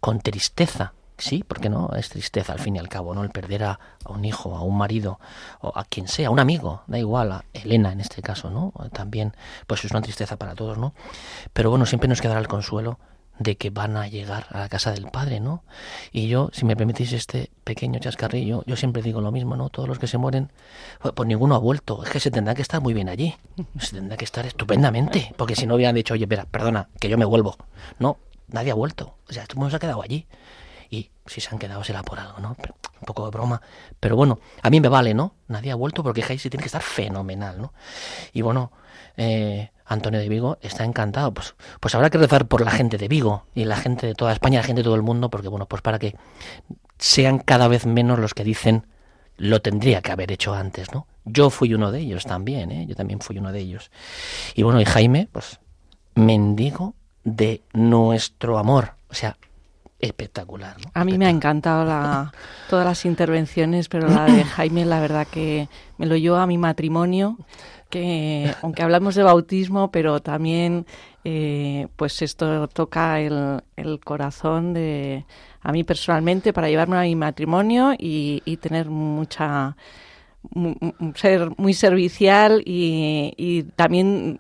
[0.01, 3.23] con tristeza, sí, porque no, es tristeza al fin y al cabo, ¿no?
[3.23, 5.21] El perder a, un hijo, a un marido,
[5.61, 8.73] o a quien sea, a un amigo, da igual, a Elena en este caso, ¿no?
[8.93, 9.35] También,
[9.67, 10.95] pues es una tristeza para todos, ¿no?
[11.53, 12.99] Pero bueno, siempre nos quedará el consuelo
[13.39, 15.63] de que van a llegar a la casa del Padre, ¿no?
[16.13, 19.69] Y yo, si me permitís este pequeño chascarrillo, yo siempre digo lo mismo, ¿no?
[19.69, 20.51] Todos los que se mueren,
[21.01, 22.03] pues, pues ninguno ha vuelto.
[22.05, 23.35] Es que se tendrá que estar muy bien allí.
[23.79, 25.35] Se tendrá que estar estupendamente.
[25.37, 27.57] Porque si no hubieran dicho, oye, espera, perdona, que yo me vuelvo.
[27.99, 29.15] No, nadie ha vuelto.
[29.29, 30.27] O sea, todo el se ha quedado allí.
[31.29, 32.57] Si se han quedado será por algo, ¿no?
[32.59, 33.61] Un poco de broma.
[34.01, 35.35] Pero bueno, a mí me vale, ¿no?
[35.49, 37.73] Nadie ha vuelto porque Heisy tiene que estar fenomenal, ¿no?
[38.33, 38.73] Y bueno,
[39.17, 41.33] eh, Antonio de Vigo está encantado.
[41.33, 44.33] Pues, pues habrá que rezar por la gente de Vigo y la gente de toda
[44.33, 46.17] España, la gente de todo el mundo, porque bueno, pues para que
[46.99, 48.87] sean cada vez menos los que dicen
[49.37, 51.07] lo tendría que haber hecho antes, ¿no?
[51.25, 52.87] Yo fui uno de ellos también, ¿eh?
[52.87, 53.91] Yo también fui uno de ellos.
[54.55, 55.61] Y bueno, y Jaime, pues
[56.15, 58.95] mendigo de nuestro amor.
[59.09, 59.37] O sea,
[59.99, 60.77] espectacular.
[60.95, 62.33] A mí me ha encantado la,
[62.71, 66.59] todas las intervenciones, pero la de Jaime, la verdad que me lo llevo a mi
[66.59, 67.37] matrimonio
[67.91, 70.87] que aunque hablamos de bautismo, pero también
[71.25, 75.25] eh, pues esto toca el, el, corazón de
[75.63, 79.77] a mí personalmente para llevarme a mi matrimonio y, y tener mucha
[81.15, 84.39] ser muy servicial y, y también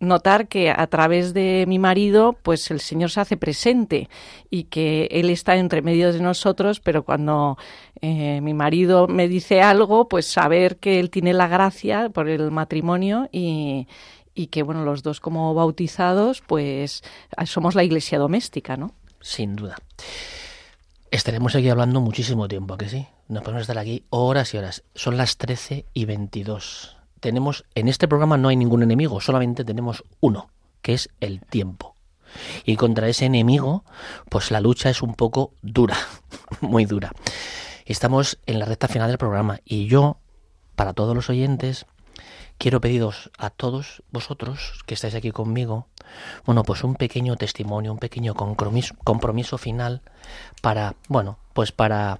[0.00, 4.08] notar que a través de mi marido, pues el Señor se hace presente
[4.50, 7.56] y que Él está entre medio de nosotros, pero cuando
[8.00, 12.50] eh, mi marido me dice algo, pues saber que Él tiene la gracia por el
[12.50, 13.88] matrimonio y,
[14.34, 17.02] y que, bueno, los dos como bautizados, pues
[17.46, 18.94] somos la iglesia doméstica, ¿no?
[19.20, 19.76] Sin duda.
[21.10, 23.06] Estaremos aquí hablando muchísimo tiempo, que sí?
[23.28, 24.82] Nos podemos estar aquí horas y horas.
[24.94, 30.04] Son las 13 y 22 tenemos, en este programa no hay ningún enemigo, solamente tenemos
[30.20, 30.50] uno,
[30.82, 31.94] que es el tiempo.
[32.64, 33.84] Y contra ese enemigo,
[34.28, 35.96] pues la lucha es un poco dura,
[36.60, 37.12] muy dura.
[37.86, 40.18] Estamos en la recta final del programa y yo,
[40.74, 41.86] para todos los oyentes,
[42.58, 45.86] quiero pediros a todos vosotros que estáis aquí conmigo,
[46.44, 50.02] bueno, pues un pequeño testimonio, un pequeño compromiso, compromiso final
[50.60, 52.18] para, bueno, pues para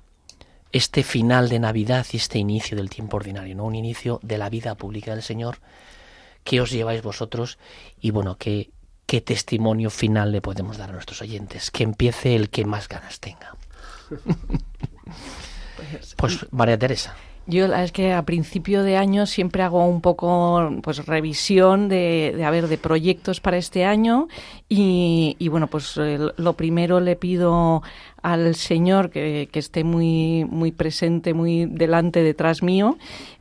[0.73, 3.65] este final de Navidad y este inicio del tiempo ordinario, ¿no?
[3.65, 5.59] Un inicio de la vida pública del Señor
[6.45, 7.59] que os lleváis vosotros
[8.01, 8.71] y bueno, qué,
[9.07, 11.71] qué testimonio final le podemos dar a nuestros oyentes.
[11.71, 13.55] Que empiece el que más ganas tenga.
[15.77, 17.15] pues, pues María Teresa.
[17.47, 22.63] Yo es que a principio de año siempre hago un poco pues revisión de, de,
[22.69, 24.29] de proyectos para este año
[24.69, 25.99] y, bueno pues
[26.37, 27.83] lo primero le pido
[28.23, 32.97] al Señor que, que, esté muy muy presente muy delante detrás mío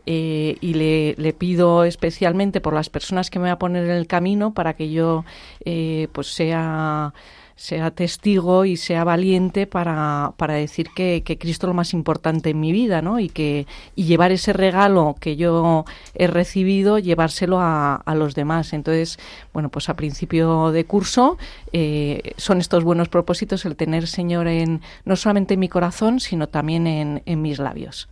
[0.07, 3.91] eh, y le, le, pido especialmente por las personas que me va a poner en
[3.91, 5.25] el camino para que yo
[5.63, 7.13] eh, pues sea
[7.61, 12.49] sea testigo y sea valiente para, para decir que, que, Cristo es lo más importante
[12.49, 13.19] en mi vida, ¿no?
[13.19, 15.85] Y que y llevar ese regalo que yo
[16.15, 18.73] he recibido, llevárselo a, a los demás.
[18.73, 19.19] Entonces,
[19.53, 21.37] bueno, pues a principio de curso
[21.71, 26.47] eh, son estos buenos propósitos el tener Señor en no solamente en mi corazón, sino
[26.49, 28.09] también en, en mis labios.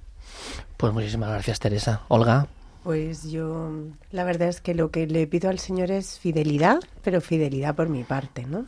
[0.77, 2.03] Pues muchísimas gracias, Teresa.
[2.07, 2.45] Olga.
[2.83, 3.71] Pues yo,
[4.11, 7.89] la verdad es que lo que le pido al Señor es fidelidad, pero fidelidad por
[7.89, 8.65] mi parte, ¿no?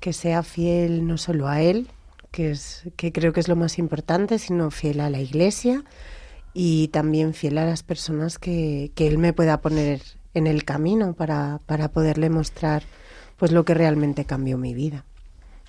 [0.00, 1.88] Que sea fiel no solo a él,
[2.30, 5.84] que, es, que creo que es lo más importante, sino fiel a la iglesia
[6.54, 10.02] y también fiel a las personas que, que él me pueda poner
[10.34, 12.82] en el camino para, para poderle mostrar
[13.36, 15.04] pues lo que realmente cambió mi vida.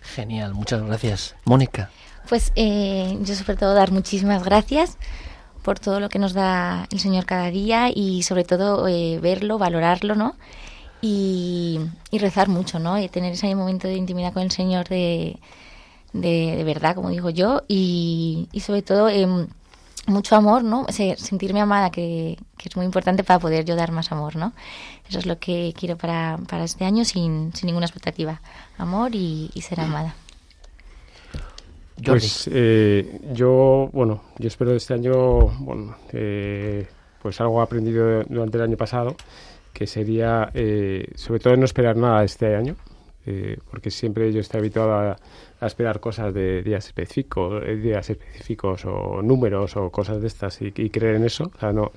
[0.01, 1.35] Genial, muchas gracias.
[1.45, 1.89] Mónica.
[2.27, 4.97] Pues eh, yo sobre todo dar muchísimas gracias
[5.63, 9.57] por todo lo que nos da el Señor cada día y sobre todo eh, verlo,
[9.57, 10.35] valorarlo, ¿no?
[11.01, 11.79] Y,
[12.11, 12.99] rezar mucho, ¿no?
[12.99, 15.37] Y tener ese momento de intimidad con el Señor de,
[16.13, 19.27] de, verdad, como digo yo, y, y sobre todo eh,
[20.07, 20.85] mucho amor, ¿no?
[20.89, 24.53] sentirme amada, que, que, es muy importante para poder yo dar más amor, ¿no?
[25.07, 28.41] Eso es lo que quiero para, para este año sin, sin ninguna expectativa.
[28.77, 30.15] Amor y, y ser amada.
[32.03, 35.13] Pues eh, yo, bueno, yo espero este año,
[35.59, 36.87] bueno, eh,
[37.21, 39.15] pues algo aprendido durante el año pasado
[39.73, 42.75] que sería eh, sobre todo no esperar nada este año,
[43.25, 45.17] eh, porque siempre yo estoy habituado a,
[45.59, 50.61] a, esperar cosas de días específicos, eh, días específicos o números o cosas de estas
[50.61, 51.91] y, creer en eso, o sea, no,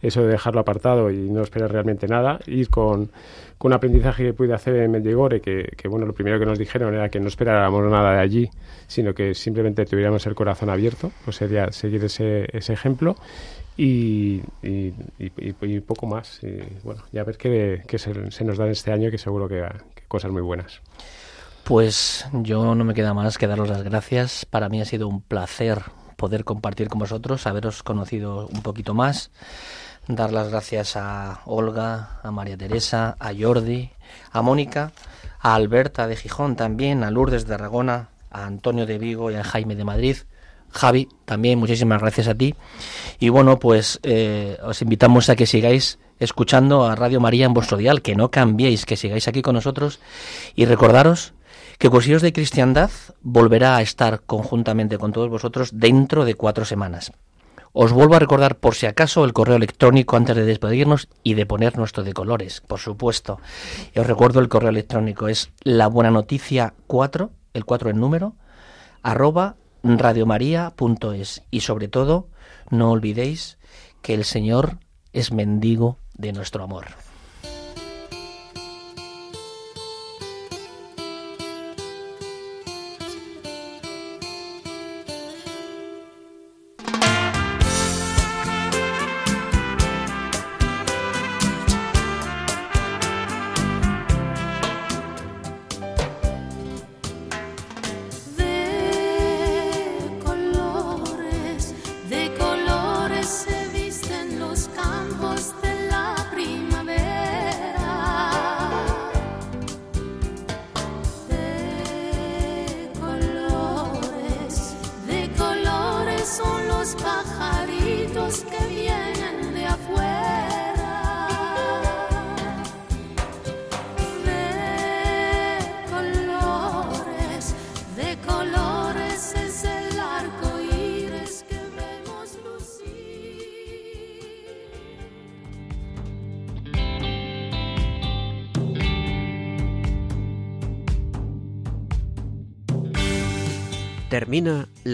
[0.00, 3.10] eso de dejarlo apartado y no esperar realmente nada, ir con,
[3.58, 6.58] con un aprendizaje que pude hacer en Medjugorje, que, que bueno, lo primero que nos
[6.58, 8.50] dijeron era que no esperáramos nada de allí,
[8.86, 13.16] sino que simplemente tuviéramos el corazón abierto, pues sería seguir ese, ese ejemplo
[13.82, 16.40] y, y, y, y, poco más.
[16.84, 20.30] Bueno, ya ver qué, se, se, nos da este año, que seguro que, que, cosas
[20.30, 20.82] muy buenas.
[21.64, 24.44] Pues yo no me queda más que daros las gracias.
[24.44, 25.80] Para mí ha sido un placer
[26.16, 29.30] poder compartir con vosotros, haberos conocido un poquito más.
[30.06, 33.92] Dar las gracias a Olga, a María Teresa, a Jordi,
[34.30, 34.92] a Mónica,
[35.38, 39.44] a Alberta de Gijón también, a Lourdes de Aragona, a Antonio de Vigo y a
[39.44, 40.16] Jaime de Madrid.
[40.72, 42.54] Javi, también muchísimas gracias a ti.
[43.18, 47.76] Y bueno, pues eh, os invitamos a que sigáis escuchando a Radio María en vuestro
[47.76, 50.00] dial, que no cambiéis, que sigáis aquí con nosotros
[50.54, 51.34] y recordaros
[51.78, 52.90] que Cursillos de Cristiandad
[53.22, 57.10] volverá a estar conjuntamente con todos vosotros dentro de cuatro semanas.
[57.72, 61.46] Os vuelvo a recordar por si acaso el correo electrónico antes de despedirnos y de
[61.46, 63.40] poner nuestro de colores, por supuesto.
[63.96, 68.34] Os recuerdo el correo electrónico es la buena noticia 4, el 4 en número,
[69.02, 72.28] arroba radiomaria.es y sobre todo
[72.70, 73.58] no olvidéis
[74.02, 74.78] que el Señor
[75.12, 76.86] es mendigo de nuestro amor.